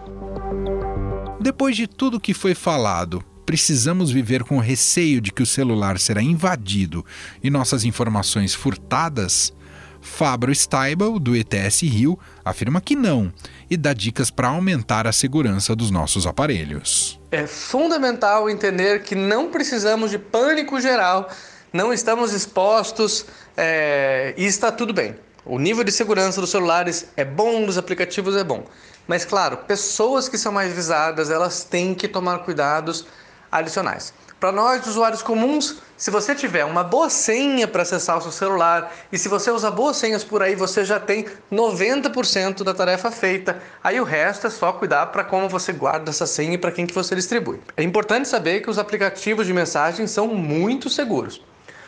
Depois 1.40 1.76
de 1.76 1.88
tudo 1.88 2.20
que 2.20 2.34
foi 2.34 2.54
falado, 2.54 3.24
precisamos 3.48 4.12
viver 4.12 4.44
com 4.44 4.60
receio 4.60 5.22
de 5.22 5.32
que 5.32 5.42
o 5.42 5.46
celular 5.46 5.98
será 6.00 6.22
invadido 6.22 7.06
e 7.42 7.50
nossas 7.50 7.86
informações 7.86 8.54
furtadas? 8.54 9.54
Fabro 10.02 10.54
Steibel, 10.54 11.18
do 11.18 11.34
ETS 11.34 11.82
Rio, 11.84 12.20
afirma 12.44 12.82
que 12.82 12.94
não 12.94 13.32
e 13.70 13.78
dá 13.78 13.94
dicas 13.94 14.30
para 14.30 14.50
aumentar 14.50 15.08
a 15.08 15.14
segurança 15.14 15.74
dos 15.74 15.90
nossos 15.90 16.28
aparelhos. 16.28 17.18
É 17.32 17.48
fundamental 17.48 18.50
entender 18.50 19.04
que 19.04 19.16
não 19.16 19.50
precisamos 19.50 20.12
de 20.12 20.20
pânico 20.20 20.80
geral, 20.82 21.30
não 21.72 21.94
estamos 21.94 22.34
expostos 22.34 23.26
é, 23.56 24.34
e 24.36 24.46
está 24.46 24.74
tudo 24.74 24.94
bem. 24.94 25.16
O 25.46 25.58
nível 25.58 25.86
de 25.86 25.92
segurança 25.94 26.42
dos 26.42 26.50
celulares 26.50 27.08
é 27.16 27.24
bom, 27.24 27.66
dos 27.66 27.78
aplicativos 27.78 28.36
é 28.36 28.44
bom. 28.44 28.66
Mas, 29.08 29.24
claro, 29.24 29.56
pessoas 29.56 30.28
que 30.28 30.38
são 30.38 30.52
mais 30.52 30.74
visadas, 30.74 31.32
elas 31.32 31.64
têm 31.64 31.96
que 31.96 32.10
tomar 32.10 32.40
cuidados 32.40 33.06
adicionais. 33.52 34.14
Para 34.40 34.52
nós, 34.52 34.86
usuários 34.86 35.24
comuns, 35.24 35.82
se 35.98 36.12
você 36.12 36.36
tiver 36.36 36.64
uma 36.64 36.84
boa 36.84 37.10
senha 37.10 37.68
para 37.68 37.82
acessar 37.82 38.20
o 38.20 38.22
seu 38.22 38.32
celular 38.32 38.94
e 39.12 39.18
se 39.18 39.28
você 39.28 39.50
usa 39.50 39.72
boas 39.72 39.98
senhas 39.98 40.24
por 40.24 40.44
aí, 40.44 40.56
você 40.56 40.86
já 40.86 41.00
tem 41.00 41.26
90% 41.52 42.64
da 42.64 42.72
tarefa 42.72 43.10
feita. 43.10 43.60
Aí 43.84 44.00
o 44.00 44.04
resto 44.04 44.46
é 44.46 44.50
só 44.52 44.72
cuidar 44.72 45.08
para 45.08 45.24
como 45.24 45.50
você 45.50 45.74
guarda 45.74 46.12
essa 46.12 46.28
senha 46.28 46.54
e 46.54 46.58
para 46.58 46.72
quem 46.72 46.86
que 46.86 46.94
você 46.94 47.16
distribui. 47.16 47.60
É 47.76 47.82
importante 47.82 48.28
saber 48.28 48.62
que 48.62 48.70
os 48.70 48.78
aplicativos 48.78 49.48
de 49.48 49.54
mensagem 49.54 50.06
são 50.06 50.28
muito 50.28 50.88
seguros. 50.88 51.42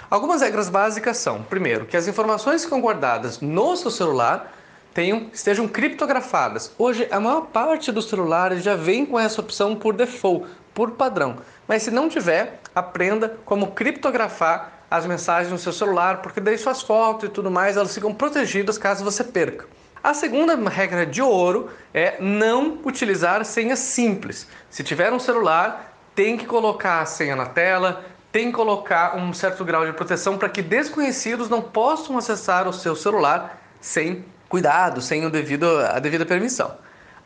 Algumas 0.10 0.42
regras 0.42 0.70
básicas 0.70 1.18
são: 1.18 1.44
primeiro, 1.44 1.86
que 1.86 1.96
as 1.96 2.08
informações 2.08 2.62
que 2.62 2.66
estão 2.66 2.82
guardadas 2.82 3.39
no 3.42 3.75
seu 3.75 3.92
celular 3.92 4.51
tenham, 4.92 5.28
estejam 5.32 5.68
criptografadas. 5.68 6.72
Hoje, 6.80 7.08
a 7.12 7.20
maior 7.20 7.42
parte 7.42 7.92
dos 7.92 8.10
celulares 8.10 8.63
já 8.63 8.75
vem 8.75 9.06
com 9.06 9.20
essa 9.20 9.39
opção 9.39 9.75
por 9.75 9.94
default, 9.94 10.48
por 10.80 10.92
padrão. 10.92 11.36
Mas 11.68 11.84
se 11.84 11.92
não 11.92 12.08
tiver, 12.08 12.62
aprenda 12.74 13.38
como 13.44 13.72
criptografar 13.72 14.86
as 14.90 15.06
mensagens 15.06 15.52
no 15.52 15.58
seu 15.58 15.74
celular, 15.74 16.22
porque 16.22 16.40
daí 16.40 16.58
suas 16.58 16.82
fotos 16.82 17.28
e 17.28 17.32
tudo 17.34 17.52
mais, 17.52 17.76
elas 17.76 17.94
ficam 17.94 18.14
protegidas 18.14 18.78
caso 18.78 19.04
você 19.04 19.22
perca. 19.22 19.66
A 20.02 20.14
segunda 20.14 20.56
regra 20.70 21.06
de 21.06 21.22
ouro 21.22 21.70
é 21.94 22.16
não 22.22 22.80
utilizar 22.86 23.44
senhas 23.44 23.80
simples. 23.80 24.48
Se 24.70 24.82
tiver 24.82 25.12
um 25.12 25.20
celular, 25.20 25.98
tem 26.16 26.38
que 26.38 26.46
colocar 26.46 27.02
a 27.02 27.06
senha 27.06 27.36
na 27.36 27.48
tela, 27.48 28.06
tem 28.32 28.46
que 28.46 28.54
colocar 28.54 29.18
um 29.18 29.34
certo 29.34 29.66
grau 29.66 29.86
de 29.86 29.92
proteção 29.92 30.38
para 30.38 30.48
que 30.48 30.62
desconhecidos 30.62 31.50
não 31.50 31.62
possam 31.62 32.18
acessar 32.18 32.70
o 32.70 32.72
seu 32.72 32.96
celular 32.96 33.62
sem 33.82 34.24
cuidado, 34.48 35.02
sem 35.02 35.26
o 35.26 35.30
devido, 35.30 35.66
a 35.80 36.00
devida 36.00 36.26
permissão. 36.26 36.74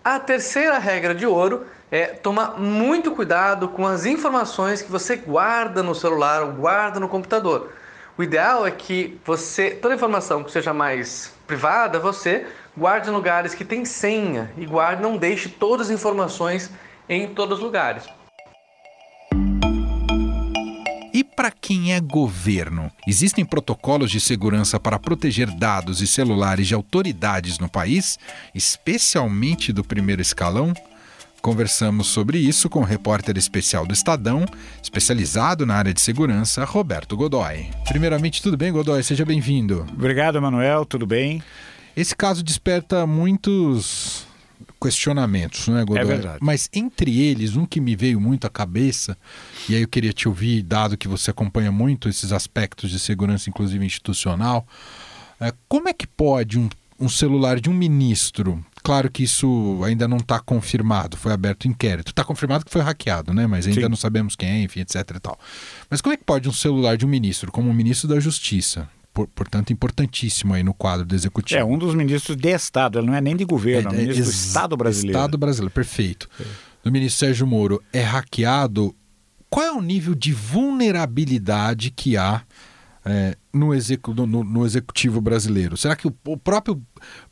A 0.04 0.20
terceira 0.20 0.80
regra 0.80 1.14
de 1.14 1.28
ouro 1.28 1.68
é 1.94 2.08
tomar 2.08 2.60
muito 2.60 3.12
cuidado 3.12 3.68
com 3.68 3.86
as 3.86 4.04
informações 4.04 4.82
que 4.82 4.92
você 4.92 5.16
guarda 5.16 5.84
no 5.84 5.94
celular 5.94 6.42
ou 6.42 6.52
guarda 6.54 7.00
no 7.00 7.08
computador. 7.08 7.72
O 8.18 8.24
ideal 8.24 8.66
é 8.66 8.72
que 8.72 9.20
você, 9.24 9.70
toda 9.70 9.94
informação 9.94 10.44
que 10.44 10.52
seja 10.52 10.74
mais 10.74 11.32
privada, 11.46 12.00
você 12.00 12.48
guarde 12.76 13.10
em 13.10 13.14
lugares 13.14 13.54
que 13.54 13.64
tem 13.64 13.86
senha 13.86 14.52
e 14.58 14.66
guarde, 14.66 15.04
não 15.04 15.18
deixe 15.18 15.48
todas 15.48 15.92
as 15.92 15.94
informações 15.94 16.72
em 17.08 17.28
todos 17.28 17.60
os 17.60 17.64
lugares. 17.64 18.06
E 21.14 21.24
para 21.24 21.52
quem 21.52 21.94
é 21.94 22.00
governo, 22.00 22.92
existem 23.08 23.46
protocolos 23.46 24.10
de 24.10 24.20
segurança 24.20 24.80
para 24.80 24.98
proteger 24.98 25.52
dados 25.60 26.02
e 26.02 26.08
celulares 26.08 26.68
de 26.68 26.74
autoridades 26.74 27.60
no 27.60 27.70
país, 27.70 28.18
especialmente 28.56 29.72
do 29.72 29.84
primeiro 29.84 30.24
escalão? 30.24 30.74
Conversamos 31.44 32.08
sobre 32.08 32.38
isso 32.38 32.70
com 32.70 32.80
o 32.80 32.84
repórter 32.86 33.38
especial 33.38 33.86
do 33.86 33.94
Estadão, 33.94 34.46
especializado 34.82 35.66
na 35.66 35.76
área 35.76 35.94
de 35.94 36.00
segurança, 36.00 36.64
Roberto 36.64 37.18
Godoy. 37.18 37.70
Primeiramente, 37.86 38.42
tudo 38.42 38.56
bem, 38.56 38.72
Godoy? 38.72 39.04
Seja 39.04 39.26
bem-vindo. 39.26 39.86
Obrigado, 39.92 40.42
Manuel. 40.42 40.86
Tudo 40.86 41.06
bem? 41.06 41.44
Esse 41.98 42.16
caso 42.16 42.42
desperta 42.42 43.06
muitos 43.06 44.26
questionamentos, 44.82 45.68
não 45.68 45.80
é, 45.80 45.84
Godoy? 45.84 46.02
É 46.02 46.06
verdade. 46.06 46.38
Mas 46.42 46.70
entre 46.72 47.20
eles, 47.20 47.58
um 47.58 47.66
que 47.66 47.82
me 47.82 47.94
veio 47.94 48.22
muito 48.22 48.48
à 48.48 48.50
cabeça, 48.50 49.18
e 49.68 49.76
aí 49.76 49.82
eu 49.82 49.88
queria 49.90 50.14
te 50.14 50.30
ouvir, 50.30 50.64
dado 50.64 50.96
que 50.96 51.10
você 51.10 51.32
acompanha 51.32 51.74
muito 51.74 52.08
esses 52.08 52.32
aspectos 52.32 52.90
de 52.90 52.98
segurança, 52.98 53.50
inclusive 53.50 53.86
institucional, 53.86 54.66
é, 55.42 55.52
como 55.68 55.90
é 55.90 55.94
que 55.94 56.08
pode 56.08 56.58
um, 56.58 56.70
um 56.98 57.10
celular 57.10 57.60
de 57.60 57.70
um 57.70 57.74
ministro 57.74 58.66
Claro 58.84 59.10
que 59.10 59.24
isso 59.24 59.82
ainda 59.86 60.08
não 60.08 60.18
está 60.18 60.40
confirmado, 60.40 61.16
foi 61.16 61.32
aberto 61.32 61.68
inquérito. 61.68 62.10
Está 62.10 62.24
confirmado 62.24 62.66
que 62.66 62.72
foi 62.72 62.82
hackeado, 62.82 63.34
né? 63.34 63.48
Mas 63.48 63.66
ainda 63.66 63.82
Sim. 63.82 63.88
não 63.88 63.96
sabemos 63.96 64.36
quem 64.36 64.50
é, 64.50 64.62
enfim, 64.63 64.82
etc 64.82 64.96
e 65.16 65.20
tal. 65.20 65.40
Mas 65.90 66.02
como 66.02 66.13
é 66.13 66.18
que 66.18 66.24
pode 66.24 66.50
um 66.50 66.54
celular 66.54 66.98
de 66.98 67.06
um 67.06 67.10
ministro, 67.10 67.52
como 67.52 67.70
o 67.70 67.74
ministro 67.74 68.10
da 68.10 68.20
Justiça, 68.20 68.90
por, 69.13 69.28
portanto, 69.28 69.72
importantíssimo 69.72 70.54
aí 70.54 70.63
no 70.63 70.74
quadro 70.74 71.06
do 71.06 71.13
executivo. 71.13 71.60
É 71.60 71.63
um 71.63 71.78
dos 71.78 71.94
ministros 71.94 72.36
de 72.36 72.50
Estado, 72.50 72.98
ele 72.98 73.08
não 73.08 73.13
é 73.13 73.22
nem 73.22 73.36
de 73.36 73.46
governo, 73.46 73.92
é, 73.92 73.94
é, 73.94 73.98
é 73.98 74.02
ministro 74.02 74.25
do 74.25 74.32
Estado 74.32 74.75
brasileiro. 74.75 75.18
Estado 75.18 75.38
brasileiro, 75.38 75.74
perfeito. 75.74 76.28
É. 76.40 76.44
Do 76.84 76.92
ministro 76.92 77.20
Sérgio 77.20 77.48
Moro 77.48 77.82
é 77.94 78.02
hackeado. 78.02 78.94
Qual 79.50 79.66
é 79.66 79.72
o 79.72 79.82
nível 79.82 80.16
de 80.16 80.34
vulnerabilidade 80.34 81.92
que 81.92 82.18
há 82.18 82.42
é, 83.06 83.38
no, 83.54 83.74
execu 83.74 84.13
no, 84.13 84.25
no, 84.25 84.66
executivo 84.66 85.22
brasileiro? 85.22 85.78
Será 85.78 85.96
que 85.96 86.08
o, 86.08 86.16
o, 86.25 86.36
próprio 86.36 86.82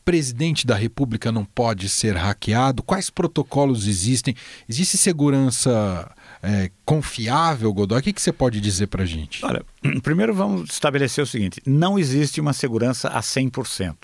presidente 0.03 0.65
da 0.65 0.75
República 0.75 1.31
não 1.31 1.46
pode 1.46 1.89
ser 1.89 2.15
hackeado? 2.15 2.84
Quais 2.84 3.10
protocolos 3.10 3.88
existem? 3.88 4.36
Existe 4.67 4.98
segurança 4.98 6.12
é, 6.41 6.72
confiável, 6.86 7.74
Godoy? 7.74 8.00
O 8.00 8.03
que, 8.03 8.13
que 8.13 8.22
você 8.22 8.31
pode 8.31 8.60
dizer 8.60 8.88
para 8.88 9.03
a 9.03 9.05
gente? 9.05 9.46
Olha, 9.46 9.63
primeiro 10.01 10.34
vamos 10.34 10.72
estabelecer 10.72 11.24
o 11.24 11.27
seguinte: 11.27 11.62
não 11.65 11.98
existe 11.98 12.41
uma 12.41 12.53
segurança 12.53 13.10
a 13.10 13.22
100%. 13.22 13.96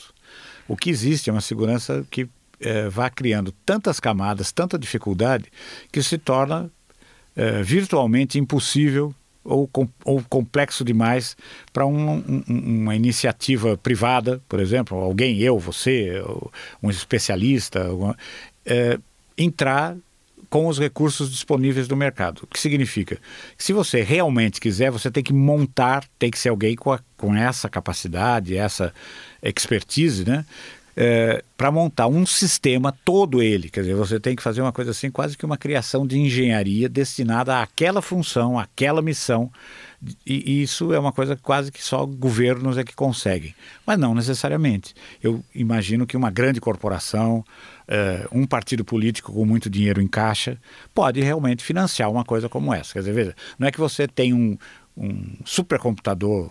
O 0.67 0.75
que 0.75 0.89
existe 0.89 1.29
é 1.29 1.33
uma 1.33 1.41
segurança 1.41 2.05
que 2.11 2.29
é, 2.59 2.89
vá 2.89 3.09
criando 3.09 3.51
tantas 3.65 3.99
camadas, 3.99 4.51
tanta 4.51 4.77
dificuldade, 4.77 5.45
que 5.91 6.01
se 6.01 6.17
torna 6.17 6.69
é, 7.35 7.61
virtualmente 7.63 8.39
impossível 8.39 9.13
ou, 9.47 9.67
com, 9.67 9.87
ou 10.03 10.21
complexo 10.29 10.83
demais 10.83 11.35
para 11.71 11.85
um, 11.85 12.17
um, 12.17 12.43
uma 12.47 12.95
iniciativa 12.95 13.77
privada, 13.77 14.41
por 14.47 14.59
exemplo, 14.59 14.97
alguém, 14.97 15.39
eu, 15.39 15.57
você, 15.57 16.21
um 16.83 16.89
especialista, 16.89 17.87
é, 18.65 18.99
entrar 19.37 19.95
com 20.49 20.67
os 20.67 20.79
recursos 20.79 21.31
disponíveis 21.31 21.87
do 21.87 21.95
mercado. 21.95 22.43
O 22.43 22.47
que 22.47 22.59
significa? 22.59 23.17
Que 23.57 23.63
se 23.63 23.73
você 23.73 24.01
realmente 24.01 24.61
quiser, 24.61 24.91
você 24.91 25.09
tem 25.09 25.23
que 25.23 25.33
montar, 25.33 26.05
tem 26.19 26.31
que 26.31 26.39
ser 26.39 26.49
alguém 26.49 26.75
com, 26.75 26.91
a, 26.91 26.99
com 27.17 27.35
essa 27.35 27.69
capacidade, 27.69 28.55
essa 28.55 28.93
expertise, 29.41 30.25
né? 30.25 30.45
É, 30.99 31.43
para 31.55 31.71
montar 31.71 32.07
um 32.07 32.25
sistema 32.25 32.91
todo 32.91 33.39
ele. 33.39 33.69
Quer 33.69 33.81
dizer, 33.81 33.93
você 33.93 34.19
tem 34.19 34.35
que 34.35 34.41
fazer 34.41 34.61
uma 34.61 34.73
coisa 34.73 34.89
assim, 34.89 35.11
quase 35.11 35.37
que 35.37 35.45
uma 35.45 35.55
criação 35.55 36.07
de 36.07 36.17
engenharia 36.17 36.89
destinada 36.89 37.61
àquela 37.61 38.01
função, 38.01 38.57
àquela 38.57 38.99
missão. 38.99 39.51
E, 40.25 40.63
isso 40.63 40.91
é 40.91 40.99
uma 40.99 41.11
coisa 41.11 41.35
quase 41.35 41.71
que 41.71 41.83
só 41.83 42.03
governos 42.03 42.79
é 42.79 42.83
que 42.83 42.95
conseguem. 42.95 43.53
Mas 43.85 43.99
não 43.99 44.15
necessariamente. 44.15 44.95
Eu 45.21 45.43
imagino 45.53 46.07
que 46.07 46.17
uma 46.17 46.31
grande 46.31 46.59
corporação, 46.59 47.45
é, 47.87 48.27
um 48.31 48.47
partido 48.47 48.83
político 48.83 49.31
com 49.31 49.45
muito 49.45 49.69
dinheiro 49.69 50.01
em 50.01 50.07
caixa, 50.07 50.57
pode 50.95 51.21
realmente 51.21 51.63
financiar 51.63 52.09
uma 52.09 52.25
coisa 52.25 52.49
como 52.49 52.73
essa. 52.73 52.93
Quer 52.93 52.99
dizer, 52.99 53.13
veja, 53.13 53.35
não 53.59 53.67
é 53.67 53.71
que 53.71 53.79
você 53.79 54.07
tem 54.07 54.33
um, 54.33 54.57
um 54.97 55.37
supercomputador 55.45 56.49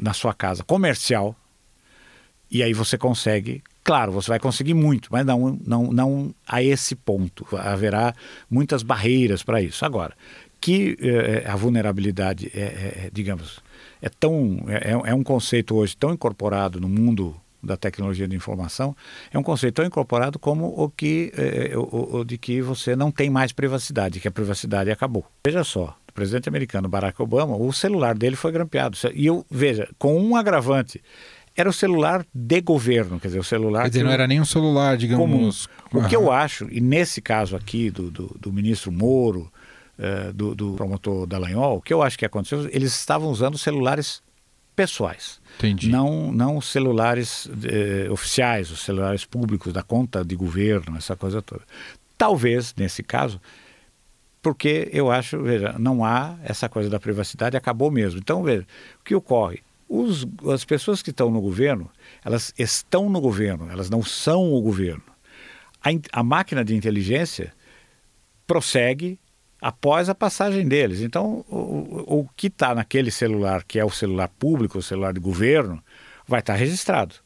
na 0.00 0.14
sua 0.14 0.32
casa 0.32 0.64
comercial 0.64 1.36
e 2.50 2.62
aí 2.62 2.72
você 2.72 2.96
consegue 2.96 3.62
Claro, 3.84 4.12
você 4.12 4.28
vai 4.28 4.38
conseguir 4.38 4.74
muito, 4.74 5.08
mas 5.10 5.26
não, 5.26 5.58
não, 5.66 5.92
não 5.92 6.34
a 6.46 6.62
esse 6.62 6.94
ponto. 6.94 7.46
Haverá 7.56 8.14
muitas 8.48 8.82
barreiras 8.82 9.42
para 9.42 9.60
isso. 9.60 9.84
Agora, 9.84 10.14
que 10.60 10.96
eh, 11.00 11.42
a 11.44 11.56
vulnerabilidade 11.56 12.50
é, 12.54 12.60
é, 12.60 13.10
digamos, 13.12 13.60
é 14.00 14.08
tão 14.08 14.64
é, 14.68 15.10
é, 15.10 15.14
um 15.14 15.24
conceito 15.24 15.74
hoje 15.74 15.96
tão 15.96 16.12
incorporado 16.12 16.80
no 16.80 16.88
mundo 16.88 17.34
da 17.60 17.76
tecnologia 17.76 18.26
de 18.26 18.34
informação 18.34 18.94
é 19.32 19.38
um 19.38 19.42
conceito 19.42 19.74
tão 19.74 19.84
incorporado 19.84 20.38
como 20.38 20.66
o 20.66 20.88
que 20.88 21.32
é, 21.36 21.76
o, 21.76 22.18
o, 22.18 22.24
de 22.24 22.38
que 22.38 22.60
você 22.60 22.94
não 22.94 23.10
tem 23.10 23.28
mais 23.28 23.52
privacidade, 23.52 24.20
que 24.20 24.28
a 24.28 24.32
privacidade 24.32 24.90
acabou. 24.90 25.24
Veja 25.44 25.64
só, 25.64 25.96
o 26.08 26.12
presidente 26.12 26.48
americano 26.48 26.88
Barack 26.88 27.20
Obama, 27.20 27.56
o 27.56 27.72
celular 27.72 28.16
dele 28.16 28.36
foi 28.36 28.52
grampeado. 28.52 28.96
E 29.14 29.26
eu, 29.26 29.44
veja, 29.50 29.88
com 29.98 30.20
um 30.20 30.36
agravante, 30.36 31.02
era 31.56 31.68
o 31.68 31.72
celular 31.72 32.24
de 32.34 32.60
governo, 32.60 33.20
quer 33.20 33.28
dizer, 33.28 33.40
o 33.40 33.44
celular. 33.44 33.84
Quer 33.84 33.90
dizer, 33.90 34.04
não 34.04 34.10
era 34.10 34.26
nem 34.26 34.40
um 34.40 34.44
celular, 34.44 34.96
digamos. 34.96 35.66
Comum. 35.90 36.04
O 36.04 36.08
que 36.08 36.16
eu 36.16 36.32
acho, 36.32 36.68
e 36.70 36.80
nesse 36.80 37.20
caso 37.20 37.54
aqui 37.54 37.90
do, 37.90 38.10
do, 38.10 38.36
do 38.40 38.52
ministro 38.52 38.90
Moro, 38.90 39.52
uh, 39.98 40.32
do, 40.32 40.54
do, 40.54 40.74
promotor 40.74 41.26
Dallagnol, 41.26 41.76
o 41.76 41.82
que 41.82 41.92
eu 41.92 42.02
acho 42.02 42.18
que 42.18 42.24
aconteceu, 42.24 42.68
eles 42.72 42.98
estavam 42.98 43.28
usando 43.30 43.58
celulares 43.58 44.22
pessoais. 44.74 45.40
Entendi. 45.58 45.88
Não, 45.88 46.32
não 46.32 46.60
celulares 46.60 47.46
eh, 47.62 48.10
oficiais, 48.10 48.70
os 48.70 48.80
celulares 48.80 49.22
públicos 49.22 49.70
da 49.70 49.82
conta 49.82 50.24
de 50.24 50.34
governo, 50.34 50.96
essa 50.96 51.14
coisa 51.14 51.42
toda. 51.42 51.60
Talvez, 52.16 52.74
nesse 52.76 53.02
caso, 53.02 53.38
porque 54.40 54.88
eu 54.92 55.10
acho, 55.10 55.40
veja, 55.42 55.76
não 55.78 56.04
há 56.04 56.36
essa 56.42 56.68
coisa 56.70 56.88
da 56.88 56.98
privacidade, 56.98 57.56
acabou 57.56 57.90
mesmo. 57.90 58.18
Então, 58.18 58.42
veja, 58.42 58.66
o 59.00 59.04
que 59.04 59.14
ocorre? 59.14 59.62
Os, 59.94 60.26
as 60.50 60.64
pessoas 60.64 61.02
que 61.02 61.10
estão 61.10 61.30
no 61.30 61.38
governo, 61.38 61.90
elas 62.24 62.54
estão 62.58 63.10
no 63.10 63.20
governo, 63.20 63.70
elas 63.70 63.90
não 63.90 64.02
são 64.02 64.50
o 64.54 64.62
governo. 64.62 65.02
A, 65.84 65.90
a 66.20 66.22
máquina 66.22 66.64
de 66.64 66.74
inteligência 66.74 67.52
prossegue 68.46 69.20
após 69.60 70.08
a 70.08 70.14
passagem 70.14 70.66
deles. 70.66 71.02
Então, 71.02 71.44
o, 71.46 72.20
o 72.20 72.28
que 72.34 72.46
está 72.46 72.74
naquele 72.74 73.10
celular, 73.10 73.64
que 73.64 73.78
é 73.78 73.84
o 73.84 73.90
celular 73.90 74.28
público, 74.28 74.78
o 74.78 74.82
celular 74.82 75.12
de 75.12 75.20
governo, 75.20 75.82
vai 76.26 76.40
estar 76.40 76.54
tá 76.54 76.58
registrado. 76.58 77.16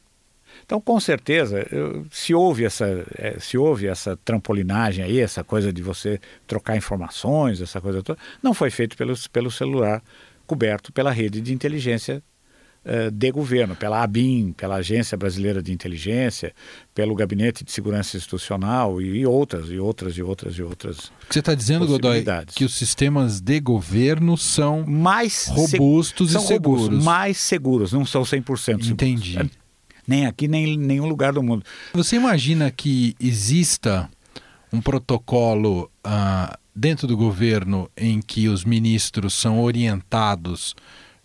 Então, 0.64 0.80
com 0.80 0.98
certeza, 0.98 1.64
se 2.10 2.34
houve 2.34 2.64
essa, 2.64 3.06
é, 3.16 3.38
se 3.38 3.56
houve 3.56 3.86
essa 3.86 4.16
trampolinagem 4.24 5.04
aí, 5.04 5.20
essa 5.20 5.44
coisa 5.44 5.72
de 5.72 5.82
você 5.82 6.20
trocar 6.48 6.76
informações, 6.76 7.60
essa 7.60 7.80
coisa 7.80 8.02
toda, 8.02 8.18
não 8.42 8.52
foi 8.52 8.70
feito 8.70 8.96
pelo, 8.96 9.14
pelo 9.30 9.52
celular 9.52 10.02
coberto 10.46 10.92
pela 10.92 11.12
rede 11.12 11.40
de 11.40 11.52
inteligência 11.52 12.20
uh, 12.86 13.10
de 13.10 13.30
governo, 13.32 13.74
pela 13.74 14.02
ABIN, 14.02 14.52
pela 14.52 14.76
Agência 14.76 15.16
Brasileira 15.16 15.62
de 15.62 15.72
Inteligência, 15.72 16.54
pelo 16.94 17.14
Gabinete 17.14 17.64
de 17.64 17.72
Segurança 17.72 18.16
Institucional 18.16 19.02
e, 19.02 19.18
e 19.18 19.26
outras, 19.26 19.68
e 19.68 19.78
outras, 19.78 20.16
e 20.16 20.22
outras, 20.22 20.54
e 20.54 20.62
outras. 20.62 20.98
O 20.98 21.26
que 21.28 21.34
você 21.34 21.40
está 21.40 21.54
dizendo, 21.54 21.86
Godoy, 21.86 22.24
que 22.54 22.64
os 22.64 22.74
sistemas 22.74 23.40
de 23.40 23.60
governo 23.60 24.36
são 24.36 24.84
mais 24.86 25.46
robustos 25.48 26.32
são 26.32 26.42
e 26.42 26.46
seguros. 26.46 26.82
Robustos, 26.84 27.04
mais 27.04 27.36
seguros, 27.38 27.92
não 27.92 28.06
são 28.06 28.22
100% 28.22 28.58
seguros. 28.58 28.88
Entendi. 28.88 29.50
Nem 30.06 30.26
aqui, 30.26 30.46
nem 30.46 30.74
em 30.74 30.78
nenhum 30.78 31.06
lugar 31.06 31.32
do 31.32 31.42
mundo. 31.42 31.64
Você 31.92 32.14
imagina 32.14 32.70
que 32.70 33.16
exista 33.18 34.08
um 34.72 34.80
protocolo 34.80 35.90
uh, 36.06 36.56
dentro 36.74 37.06
do 37.06 37.16
governo 37.16 37.90
em 37.96 38.20
que 38.20 38.48
os 38.48 38.64
ministros 38.64 39.34
são 39.34 39.60
orientados 39.60 40.76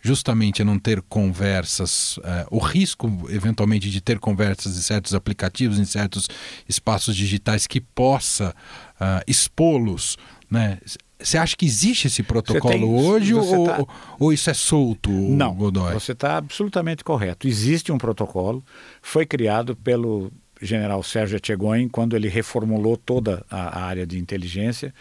justamente 0.02 0.62
a 0.62 0.66
não 0.66 0.80
ter 0.80 1.02
conversas, 1.04 2.18
uh, 2.18 2.22
o 2.50 2.60
risco 2.60 3.08
eventualmente 3.30 3.90
de 3.90 4.02
ter 4.02 4.20
conversas 4.20 4.78
em 4.78 4.82
certos 4.82 5.14
aplicativos, 5.14 5.80
em 5.80 5.86
certos 5.86 6.28
espaços 6.68 7.16
digitais 7.16 7.68
que 7.68 7.80
possa 7.80 8.54
uh, 8.96 9.24
expô-los, 9.28 10.18
né? 10.50 10.80
Você 11.24 11.38
acha 11.38 11.56
que 11.56 11.68
existe 11.68 12.08
esse 12.08 12.24
protocolo 12.24 12.74
tem, 12.74 12.84
hoje 12.84 13.36
ou, 13.36 13.66
tá... 13.68 13.86
ou, 14.20 14.34
isso 14.34 14.50
é 14.50 14.56
solto, 14.56 15.12
Não, 15.12 15.54
Godoy? 15.54 15.94
você 15.94 16.14
está 16.14 16.38
absolutamente 16.38 17.04
correto. 17.04 17.48
Existe 17.48 17.92
um 17.92 17.98
protocolo, 18.00 18.64
foi 19.04 19.24
criado 19.24 19.76
pelo 19.76 20.32
general 20.60 21.04
Sérgio 21.04 21.38
Etchegoyen 21.38 21.88
quando 21.88 22.16
ele 22.16 22.28
reformulou 22.28 22.98
toda 22.98 23.46
a, 23.50 23.84
área 23.84 24.06
de 24.06 24.18
inteligência. 24.18 24.94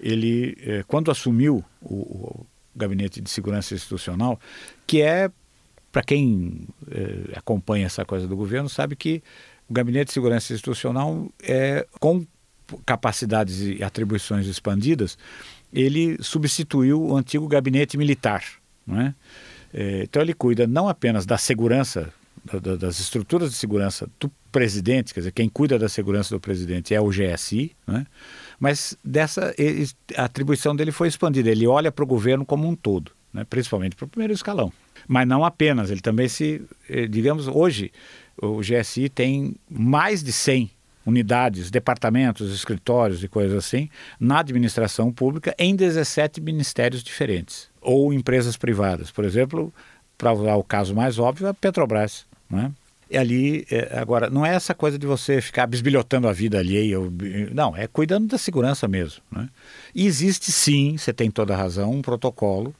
Ele, 0.00 0.56
eh, 0.60 0.84
quando 0.86 1.10
assumiu 1.10 1.64
o, 1.80 2.44
Gabinete 2.74 3.20
de 3.20 3.30
Segurança 3.30 3.74
Institucional, 3.74 4.40
que 4.86 5.02
é, 5.02 5.30
para 5.90 6.02
quem 6.02 6.66
eh, 6.90 7.32
acompanha 7.36 7.86
essa 7.86 8.04
coisa 8.04 8.26
do 8.26 8.36
governo, 8.36 8.68
sabe 8.68 8.96
que 8.96 9.22
o 9.68 9.74
Gabinete 9.74 10.08
de 10.08 10.12
Segurança 10.14 10.52
Institucional 10.52 11.30
é 11.42 11.86
com 12.00 12.26
capacidades 12.86 13.60
e 13.60 13.82
atribuições 13.82 14.46
expandidas, 14.46 15.18
ele 15.72 16.16
substituiu 16.22 17.02
o 17.02 17.16
antigo 17.16 17.46
gabinete 17.48 17.96
militar. 17.96 18.42
É? 18.88 19.14
é 19.72 20.02
então 20.02 20.22
ele 20.22 20.34
cuida 20.34 20.66
não 20.66 20.88
apenas 20.88 21.26
da 21.26 21.38
segurança, 21.38 22.12
da, 22.44 22.76
das 22.76 23.00
estruturas 23.00 23.50
de 23.50 23.56
segurança 23.56 24.08
do 24.18 24.30
presidente, 24.50 25.14
quer 25.14 25.20
dizer, 25.20 25.32
quem 25.32 25.48
cuida 25.48 25.78
da 25.78 25.88
segurança 25.88 26.34
do 26.34 26.40
presidente 26.40 26.94
é 26.94 27.00
o 27.00 27.08
GSI? 27.08 27.72
Mas 28.62 28.96
dessa 29.04 29.52
a 30.16 30.24
atribuição 30.24 30.76
dele 30.76 30.92
foi 30.92 31.08
expandida. 31.08 31.50
Ele 31.50 31.66
olha 31.66 31.90
para 31.90 32.04
o 32.04 32.06
governo 32.06 32.46
como 32.46 32.68
um 32.68 32.76
todo, 32.76 33.10
né? 33.34 33.42
principalmente 33.42 33.96
para 33.96 34.04
o 34.04 34.08
primeiro 34.08 34.32
escalão. 34.32 34.72
Mas 35.08 35.26
não 35.26 35.44
apenas, 35.44 35.90
ele 35.90 36.00
também 36.00 36.28
se, 36.28 36.62
eh, 36.88 37.08
digamos, 37.08 37.48
hoje 37.48 37.90
o 38.40 38.60
GSI 38.60 39.08
tem 39.08 39.56
mais 39.68 40.22
de 40.22 40.30
100 40.30 40.70
unidades, 41.04 41.72
departamentos, 41.72 42.54
escritórios 42.54 43.24
e 43.24 43.26
coisas 43.26 43.58
assim, 43.58 43.90
na 44.20 44.38
administração 44.38 45.10
pública 45.10 45.52
em 45.58 45.74
17 45.74 46.40
ministérios 46.40 47.02
diferentes. 47.02 47.68
Ou 47.80 48.12
empresas 48.12 48.56
privadas. 48.56 49.10
Por 49.10 49.24
exemplo, 49.24 49.74
para 50.16 50.32
usar 50.32 50.54
o 50.54 50.62
caso 50.62 50.94
mais 50.94 51.18
óbvio, 51.18 51.48
a 51.48 51.54
Petrobras. 51.54 52.26
Né? 52.48 52.70
E 53.12 53.18
ali, 53.18 53.66
é, 53.70 53.98
agora, 53.98 54.30
não 54.30 54.44
é 54.44 54.54
essa 54.54 54.74
coisa 54.74 54.98
de 54.98 55.06
você 55.06 55.40
ficar 55.40 55.66
bisbilhotando 55.66 56.28
a 56.28 56.32
vida 56.32 56.58
alheia. 56.58 56.96
Não, 57.52 57.76
é 57.76 57.86
cuidando 57.86 58.26
da 58.26 58.38
segurança 58.38 58.88
mesmo. 58.88 59.22
Né? 59.30 59.48
E 59.94 60.06
existe 60.06 60.50
sim, 60.50 60.96
você 60.96 61.12
tem 61.12 61.30
toda 61.30 61.54
a 61.54 61.56
razão, 61.56 61.90
um 61.90 62.02
protocolo 62.02 62.74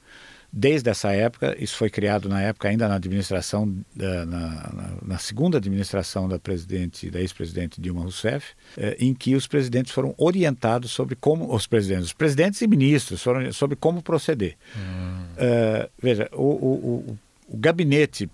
Desde 0.55 0.91
essa 0.91 1.11
época, 1.13 1.57
isso 1.59 1.75
foi 1.75 1.89
criado 1.89 2.29
na 2.29 2.43
época 2.43 2.69
ainda 2.69 2.87
na 2.87 2.97
administração, 2.97 3.75
da, 3.97 4.27
na, 4.27 4.49
na, 4.49 4.91
na, 5.03 5.19
segunda 5.19 5.57
administração 5.57 6.29
da 6.29 6.39
presidente, 6.39 7.11
da 7.11 7.23
ex-presidente 7.23 7.81
Dilma 7.81 8.03
Rousseff, 8.03 8.49
eh, 8.77 8.95
em 9.01 9.15
que 9.15 9.35
os 9.35 9.47
presidentes 9.47 9.93
foram 9.93 10.15
orientados 10.19 10.91
sobre 10.91 11.17
como, 11.17 11.55
os 11.55 11.67
presidentes, 11.67 12.09
os 12.09 12.13
presidentes 12.13 12.61
e 12.61 12.67
ministros 12.67 13.23
foram 13.23 13.51
sobre 13.51 13.77
como 13.77 14.03
proceder. 14.03 14.57
Hum. 14.77 15.23
Uh, 15.39 15.91
veja, 16.03 16.29
o, 16.35 16.43
o, 16.43 16.75
o, 17.09 17.19
o 17.49 17.57
gabinete 17.57 18.29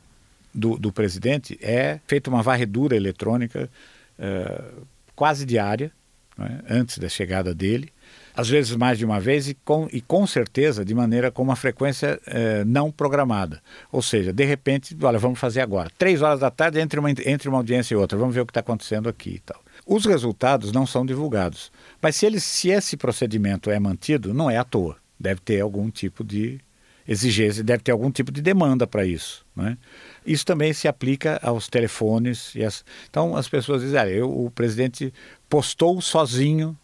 do, 0.55 0.79
do, 0.79 0.93
presidente 0.93 1.59
é 1.63 2.01
feita 2.07 2.31
uma 2.31 2.43
varredura 2.43 2.97
eletrônica 2.97 3.71
uh, 4.19 4.87
quase 5.15 5.45
diária, 5.45 5.93
é? 6.39 6.75
antes 6.75 6.99
da 6.99 7.09
chegada 7.09 7.55
dele, 7.55 7.93
às 8.39 8.49
vezes 8.49 8.77
mais 8.77 8.97
de 8.97 9.05
uma 9.05 9.19
vez 9.19 9.49
e 9.49 9.55
com, 9.55 9.89
e 9.93 10.01
com 10.01 10.25
certeza 10.25 10.85
de 10.85 10.95
maneira 10.95 11.29
com 11.29 11.43
uma 11.43 11.57
frequência 11.57 12.21
eh, 12.25 12.63
não 12.65 12.89
programada. 12.89 13.61
Ou 13.91 14.01
seja, 14.01 14.33
de 14.33 14.45
repente, 14.45 14.97
olha, 15.03 15.19
vamos 15.19 15.41
fazer 15.41 15.61
agora. 15.61 15.91
Três 15.99 16.23
horas 16.23 16.39
da 16.39 16.49
tarde 16.49 16.79
entre 16.79 17.01
uma, 17.01 17.11
entre 17.11 17.49
uma 17.49 17.59
audiência 17.59 17.95
e 17.95 17.97
outra, 17.97 18.17
vamos 18.17 18.33
ver 18.33 18.43
o 18.43 18.47
que 18.47 18.53
está 18.53 18.61
acontecendo 18.61 19.09
aqui 19.09 19.31
e 19.31 19.39
tal. 19.41 19.61
Os 19.85 20.07
resultados 20.07 20.71
não 20.71 20.87
são 20.87 21.05
divulgados, 21.05 21.73
mas 22.01 22.15
se, 22.15 22.27
ele, 22.27 22.39
se 22.39 22.69
esse 22.69 22.97
procedimento 22.97 23.73
é 23.73 23.81
mantido, 23.81 24.33
não 24.33 24.49
é 24.49 24.57
à 24.57 24.63
toa. 24.63 24.97
Deve 25.19 25.41
ter 25.41 25.61
algum 25.61 25.91
tipo 25.91 26.23
de 26.23 26.61
exigência, 27.09 27.65
deve 27.65 27.83
ter 27.83 27.91
algum 27.91 28.11
tipo 28.11 28.31
de 28.31 28.43
demanda 28.43 28.87
para 28.87 29.07
isso. 29.07 29.45
Né? 29.57 29.79
Isso 30.27 30.45
também 30.45 30.75
se 30.75 30.87
aplica 30.87 31.41
aos 31.43 31.67
telefones. 31.67 32.55
E 32.55 32.63
as... 32.63 32.85
Então 33.09 33.35
as 33.35 33.49
pessoas 33.49 33.81
dizem, 33.81 33.99
ah, 33.99 34.07
eu, 34.07 34.31
o 34.31 34.51
presidente 34.51 35.13
postou 35.49 36.01
sozinho 36.03 36.77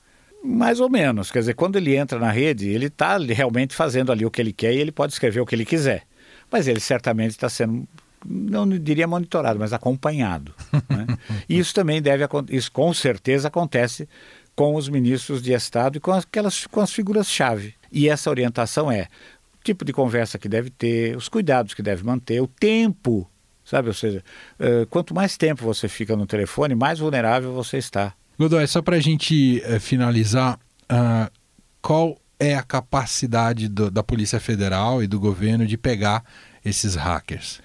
mais 0.43 0.81
ou 0.81 0.89
menos. 0.89 1.31
Quer 1.31 1.41
dizer, 1.41 1.55
quando 1.55 1.77
ele 1.77 1.95
entra 1.95 2.19
na 2.19 2.31
rede, 2.31 2.69
ele 2.69 2.87
está 2.87 3.19
realmente 3.19 3.75
fazendo 3.75 4.11
ali 4.11 4.25
o 4.25 4.31
que 4.31 4.41
ele 4.41 4.53
quer 4.53 4.73
e 4.73 4.79
ele 4.79 4.91
pode 4.91 5.13
escrever 5.13 5.41
o 5.41 5.47
que 5.47 5.55
ele 5.55 5.67
quiser. 5.67 6.05
Mas 6.51 6.67
ele 6.67 6.81
certamente 6.81 7.31
está 7.33 7.49
sendo, 7.51 7.87
não 8.25 8.67
diria 8.69 9.07
monitorado, 9.07 9.59
mas 9.59 9.75
acompanhado. 9.75 10.55
Né? 10.89 11.07
e 11.49 11.59
isso 11.59 11.75
também 11.75 12.01
deve, 12.01 12.25
isso 12.51 12.73
com 12.73 12.95
certeza 12.95 13.49
acontece 13.49 14.09
com 14.57 14.75
os 14.75 14.89
ministros 14.89 15.43
de 15.43 15.53
Estado 15.53 15.97
e 15.97 16.01
com 16.01 16.13
aquelas 16.13 16.67
com 16.67 16.81
as 16.81 16.93
figuras-chave. 16.93 17.75
E 17.91 18.09
essa 18.09 18.31
orientação 18.31 18.91
é 18.91 19.09
tipo 19.65 19.85
de 19.85 19.93
conversa 19.93 20.39
que 20.39 20.49
deve 20.49 20.71
ter, 20.71 21.17
os 21.17 21.29
cuidados 21.29 21.75
que 21.75 21.83
deve 21.83 22.05
manter, 22.05 22.41
o 22.41 22.47
tempo, 22.47 23.29
sabe? 23.65 23.89
Ou 23.89 23.95
seja, 23.95 24.23
uh, 24.61 24.87
quanto 24.87 25.15
mais 25.15 25.37
tempo 25.37 25.65
você 25.65 25.89
fica 25.89 26.15
no 26.15 26.27
telefone, 26.27 26.75
mais 26.75 27.01
vulnerável 27.01 27.53
você 27.53 27.79
está 27.79 28.15
Godoy, 28.39 28.67
só 28.67 28.83
para 28.83 28.97
a 28.97 29.01
gente 29.01 29.63
uh, 29.65 29.79
finalizar, 29.79 30.59
uh, 30.85 31.31
qual 31.81 32.19
é 32.39 32.57
a 32.57 32.63
capacidade 32.63 33.69
do, 33.69 33.91
da 33.91 34.03
Polícia 34.03 34.41
Federal 34.41 35.03
e 35.03 35.07
do 35.07 35.21
governo 35.21 35.65
de 35.65 35.79
pegar 35.79 36.25
esses 36.65 36.97
hackers? 36.97 37.61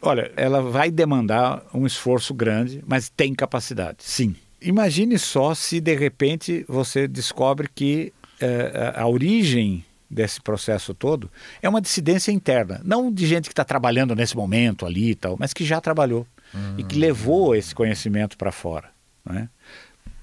Olha, 0.00 0.32
ela 0.36 0.60
vai 0.60 0.90
demandar 0.90 1.62
um 1.72 1.86
esforço 1.86 2.34
grande, 2.34 2.82
mas 2.84 3.08
tem 3.08 3.32
capacidade, 3.32 3.98
sim. 4.00 4.34
Imagine 4.60 5.18
só 5.18 5.54
se 5.54 5.80
de 5.80 5.94
repente 5.94 6.64
você 6.68 7.06
descobre 7.06 7.68
que 7.72 8.12
uh, 8.40 9.00
a 9.00 9.06
origem 9.06 9.84
desse 10.12 10.40
processo 10.40 10.92
todo 10.92 11.30
é 11.62 11.68
uma 11.68 11.80
dissidência 11.80 12.30
interna, 12.30 12.80
não 12.84 13.10
de 13.10 13.26
gente 13.26 13.48
que 13.48 13.52
está 13.52 13.64
trabalhando 13.64 14.14
nesse 14.14 14.36
momento 14.36 14.84
ali 14.84 15.10
e 15.10 15.14
tal, 15.14 15.36
mas 15.38 15.52
que 15.52 15.64
já 15.64 15.80
trabalhou 15.80 16.26
hum. 16.54 16.74
e 16.76 16.84
que 16.84 16.98
levou 16.98 17.54
esse 17.54 17.74
conhecimento 17.74 18.36
para 18.36 18.52
fora. 18.52 18.90
Né? 19.24 19.48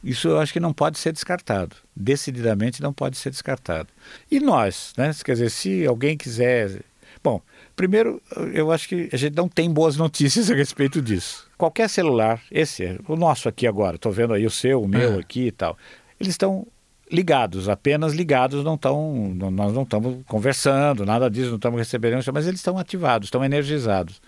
Isso 0.04 0.30
eu 0.30 0.40
acho 0.40 0.54
que 0.54 0.60
não 0.60 0.72
pode 0.72 0.98
ser 1.00 1.12
descartado. 1.12 1.76
Decididamente 1.96 2.82
não 2.82 2.94
pode 2.94 3.18
ser 3.18 3.32
descartado. 3.32 3.90
E 4.32 4.40
nós, 4.40 4.94
né? 4.98 5.12
Quer 5.24 5.34
dizer, 5.34 5.50
se 5.50 5.86
alguém 5.86 6.16
quiser. 6.16 6.82
Bom, 7.22 7.42
primeiro, 7.76 8.22
eu 8.54 8.72
acho 8.72 8.88
que 8.88 9.10
a 9.12 9.18
gente 9.18 9.36
não 9.36 9.50
tem 9.50 9.70
boas 9.70 9.98
notícias 9.98 10.50
a 10.50 10.56
respeito 10.56 11.02
disso. 11.02 11.50
Qualquer 11.58 11.90
celular, 11.90 12.42
esse, 12.50 12.98
o 13.10 13.18
nosso 13.18 13.50
aqui 13.50 13.68
agora, 13.68 13.98
estou 13.98 14.12
vendo 14.12 14.34
aí 14.34 14.46
o 14.46 14.50
seu, 14.50 14.82
o 14.82 14.88
meu 14.88 15.16
é. 15.16 15.20
aqui 15.20 15.48
e 15.48 15.52
tal, 15.52 15.78
eles 16.18 16.34
estão 16.34 16.66
ligados, 17.12 17.68
apenas 17.68 18.14
ligados, 18.14 18.64
não 18.64 18.76
estão, 18.76 19.34
nós 19.52 19.74
não 19.74 19.84
estamos 19.84 20.24
conversando, 20.28 21.06
nada 21.06 21.30
disso, 21.30 21.50
não 21.50 21.56
estamos 21.56 21.80
recebendo, 21.80 22.24
mas 22.32 22.48
eles 22.48 22.60
estão 22.60 22.78
ativados, 22.78 23.28
estão 23.28 23.44
energizados. 23.44 24.22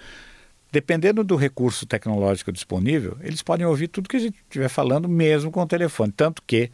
Dependendo 0.71 1.23
do 1.23 1.35
recurso 1.35 1.85
tecnológico 1.85 2.51
disponível, 2.51 3.17
eles 3.21 3.41
podem 3.41 3.65
ouvir 3.65 3.89
tudo 3.89 4.07
que 4.07 4.15
a 4.15 4.19
gente 4.19 4.37
estiver 4.43 4.69
falando, 4.69 5.07
mesmo 5.07 5.51
com 5.51 5.61
o 5.61 5.67
telefone. 5.67 6.13
Tanto 6.13 6.41
que 6.47 6.71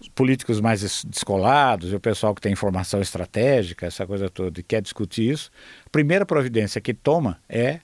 os 0.00 0.08
políticos 0.08 0.60
mais 0.60 1.04
descolados, 1.04 1.92
o 1.92 2.00
pessoal 2.00 2.34
que 2.34 2.40
tem 2.40 2.52
informação 2.52 3.00
estratégica, 3.00 3.86
essa 3.86 4.04
coisa 4.04 4.28
toda, 4.28 4.58
e 4.58 4.62
quer 4.62 4.82
discutir 4.82 5.30
isso, 5.30 5.52
a 5.86 5.90
primeira 5.90 6.26
providência 6.26 6.80
que 6.80 6.92
toma 6.92 7.38
é 7.48 7.78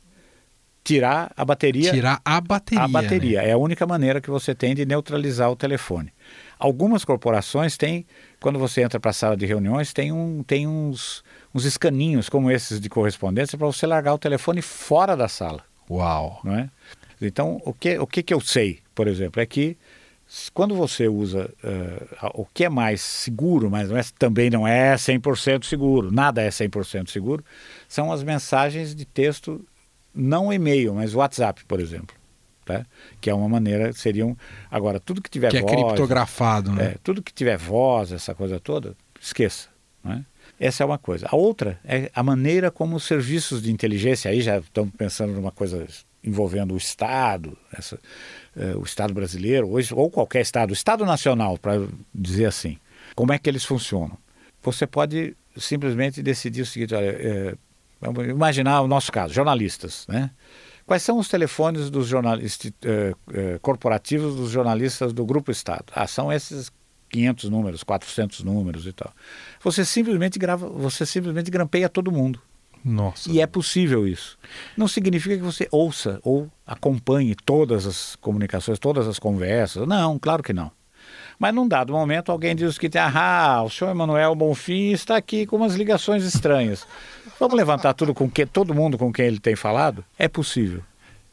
tirar 0.83 1.33
a 1.37 1.45
bateria. 1.45 1.93
Tirar 1.93 2.21
a 2.25 2.41
bateria. 2.41 2.85
A 2.85 2.89
bateria. 2.89 3.43
Né? 3.43 3.49
É 3.51 3.53
a 3.53 3.57
única 3.57 3.87
maneira 3.87 4.21
que 4.21 4.31
você 4.31 4.57
tem 4.57 4.75
de 4.75 4.85
neutralizar 4.85 5.51
o 5.51 5.57
telefone. 5.57 6.13
Algumas 6.59 7.05
corporações 7.05 7.77
têm, 7.77 8.07
quando 8.41 8.59
você 8.59 8.83
entra 8.83 9.01
para 9.01 9.11
a 9.11 9.15
sala 9.15 9.37
de 9.37 9.47
reuniões, 9.47 9.93
tem, 9.93 10.13
um, 10.13 10.43
tem 10.43 10.67
uns, 10.67 11.25
uns 11.55 11.65
escaninhos 11.65 12.29
como 12.29 12.51
esses 12.51 12.81
de 12.81 12.89
correspondência 12.89 13.59
para 13.59 13.67
você 13.67 13.87
largar 13.87 14.15
o 14.15 14.19
telefone 14.19 14.63
fora 14.63 15.17
da 15.17 15.29
sala. 15.29 15.63
Uau! 15.91 16.41
Não 16.45 16.57
é? 16.57 16.71
Então, 17.21 17.61
o 17.65 17.73
que, 17.73 17.99
o 17.99 18.07
que, 18.07 18.23
que 18.23 18.35
eu 18.35 18.41
sei, 18.41 18.81
por 18.95 19.09
exemplo, 19.09 19.41
é 19.41 19.47
que 19.47 19.77
quando 20.53 20.75
você 20.75 21.07
usa 21.07 21.51
uh, 21.63 22.31
o 22.35 22.47
que 22.47 22.65
é 22.65 22.69
mais 22.69 23.01
seguro, 23.01 23.71
mas 23.71 23.91
não 23.91 23.97
é, 23.97 24.03
também 24.19 24.51
não 24.51 24.67
é 24.67 24.95
100% 24.95 25.65
seguro, 25.65 26.11
nada 26.11 26.43
é 26.43 26.49
100% 26.49 27.11
seguro, 27.11 27.45
são 27.87 28.11
as 28.11 28.23
mensagens 28.23 28.95
de 28.95 29.05
texto, 29.05 29.65
não 30.15 30.53
e-mail, 30.53 30.95
mas 30.95 31.15
WhatsApp, 31.15 31.65
por 31.67 31.79
exemplo. 31.81 32.17
Tá? 32.65 32.87
Que 33.21 33.29
é 33.29 33.35
uma 33.35 33.49
maneira, 33.49 33.93
seriam. 33.93 34.37
Agora, 34.71 34.99
tudo 34.99 35.21
que 35.21 35.31
tiver 35.31 35.51
que 35.51 35.59
é 35.59 35.61
voz. 35.61 35.73
Que 35.73 35.79
é 35.79 35.85
criptografado, 35.85 36.73
né? 36.73 36.85
É, 36.85 36.97
tudo 37.03 37.23
que 37.23 37.33
tiver 37.33 37.59
voz, 37.59 38.13
essa 38.13 38.35
coisa 38.35 38.59
toda, 38.59 38.97
esqueça. 39.21 39.69
Né? 40.03 40.25
Essa 40.59 40.83
é 40.83 40.87
uma 40.87 40.99
coisa. 40.99 41.27
A 41.31 41.37
outra 41.37 41.79
é 41.85 42.11
a 42.15 42.23
maneira 42.23 42.71
como 42.71 42.97
os 42.97 43.05
serviços 43.05 43.63
de 43.63 43.73
inteligência, 43.73 44.31
aí 44.31 44.41
já 44.41 44.59
estamos 44.59 44.93
pensando 44.97 45.33
numa 45.33 45.51
coisa 45.51 45.87
envolvendo 46.23 46.73
o 46.73 46.77
Estado, 46.77 47.57
essa, 47.77 47.97
uh, 48.57 48.79
o 48.79 48.83
Estado 48.83 49.13
brasileiro, 49.13 49.69
ou, 49.69 49.79
ou 49.93 50.11
qualquer 50.11 50.41
Estado, 50.41 50.71
o 50.71 50.73
Estado 50.73 51.05
Nacional, 51.05 51.59
para 51.59 51.87
dizer 52.15 52.47
assim. 52.47 52.79
Como 53.15 53.33
é 53.33 53.39
que 53.39 53.49
eles 53.49 53.65
funcionam? 53.65 54.17
Você 54.63 54.87
pode 54.87 55.37
simplesmente 55.57 56.23
decidir 56.23 56.63
o 56.63 56.67
seguinte: 56.67 56.95
olha, 56.95 57.11
é, 57.11 57.55
vamos 58.01 58.27
imaginar 58.27 58.81
o 58.81 58.89
nosso 58.89 59.13
caso, 59.13 59.35
jornalistas, 59.35 60.07
né? 60.09 60.31
Quais 60.87 61.03
são 61.03 61.19
os 61.19 61.29
telefones 61.29 61.89
dos 61.91 62.07
jornalistas 62.07 62.73
eh, 62.85 63.15
eh, 63.33 63.59
corporativos 63.63 64.37
dos 64.37 64.51
jornalistas 64.51 65.13
do 65.13 65.25
Grupo 65.25 65.51
Estado? 65.51 65.87
Ah, 65.95 66.07
são 66.07 66.31
esses 66.31 66.71
500 67.09 67.49
números, 67.49 67.83
400 67.83 68.43
números 68.43 68.87
e 68.87 68.93
tal. 68.93 69.13
Você 69.63 69.85
simplesmente 69.85 70.39
grava, 70.39 70.69
você 70.69 71.07
simplesmente 71.07 71.51
grampeia 71.51 71.89
todo 71.89 72.13
mundo. 72.13 72.41
Nossa. 72.85 73.31
E 73.31 73.41
é 73.41 73.47
possível 73.47 74.07
isso. 74.07 74.37
Não 74.77 74.87
significa 74.87 75.37
que 75.37 75.43
você 75.43 75.67
ouça 75.71 76.21
ou 76.23 76.51
acompanhe 76.67 77.35
todas 77.35 77.87
as 77.87 78.15
comunicações, 78.17 78.79
todas 78.79 79.09
as 79.09 79.19
conversas. 79.19 79.89
Não, 79.89 80.19
claro 80.19 80.43
que 80.43 80.53
não. 80.53 80.71
Mas 81.39 81.55
num 81.55 81.67
dado 81.67 81.93
momento 81.93 82.31
alguém 82.31 82.55
diz 82.55 82.79
que 82.79 82.91
ah, 82.99 83.63
o 83.65 83.71
senhor 83.71 83.91
Emanuel 83.91 84.35
Bonfim 84.35 84.93
está 84.93 85.17
aqui 85.17 85.47
com 85.47 85.57
umas 85.57 85.75
ligações 85.75 86.25
estranhas. 86.25 86.87
Vamos 87.39 87.57
levantar 87.57 87.95
tudo 87.95 88.15
com 88.15 88.31
que 88.31 88.47
todo 88.47 88.75
mundo 88.75 88.97
com 88.97 89.13
quem 89.13 89.27
ele 89.27 89.41
tem 89.41 89.57
falado? 89.57 90.05
É 90.19 90.29
possível. 90.29 90.81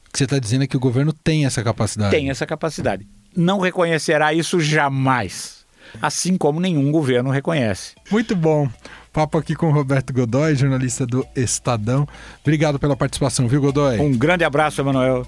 O 0.08 0.12
que 0.12 0.18
você 0.18 0.26
está 0.26 0.40
dizendo 0.40 0.64
é 0.64 0.68
que 0.68 0.76
o 0.76 0.80
governo 0.80 1.14
tem 1.14 1.46
essa 1.46 1.64
capacidade. 1.64 2.12
Tem 2.12 2.30
essa 2.30 2.46
capacidade. 2.46 3.08
Não 3.36 3.60
reconhecerá 3.60 4.34
isso 4.34 4.60
jamais. 4.60 5.66
Assim 6.02 6.38
como 6.38 6.60
nenhum 6.60 6.92
governo 6.92 7.30
reconhece. 7.30 7.96
Muito 8.10 8.36
bom. 8.36 8.70
Papo 9.12 9.38
aqui 9.38 9.56
com 9.56 9.68
o 9.68 9.72
Roberto 9.72 10.14
Godoy, 10.14 10.56
jornalista 10.56 11.06
do 11.06 11.26
Estadão. 11.36 12.08
Obrigado 12.42 12.80
pela 12.80 12.96
participação, 12.96 13.48
viu, 13.48 13.62
Godoy? 13.62 14.00
Um 14.00 14.18
grande 14.18 14.44
abraço, 14.44 14.82
Emanuel. 14.82 15.28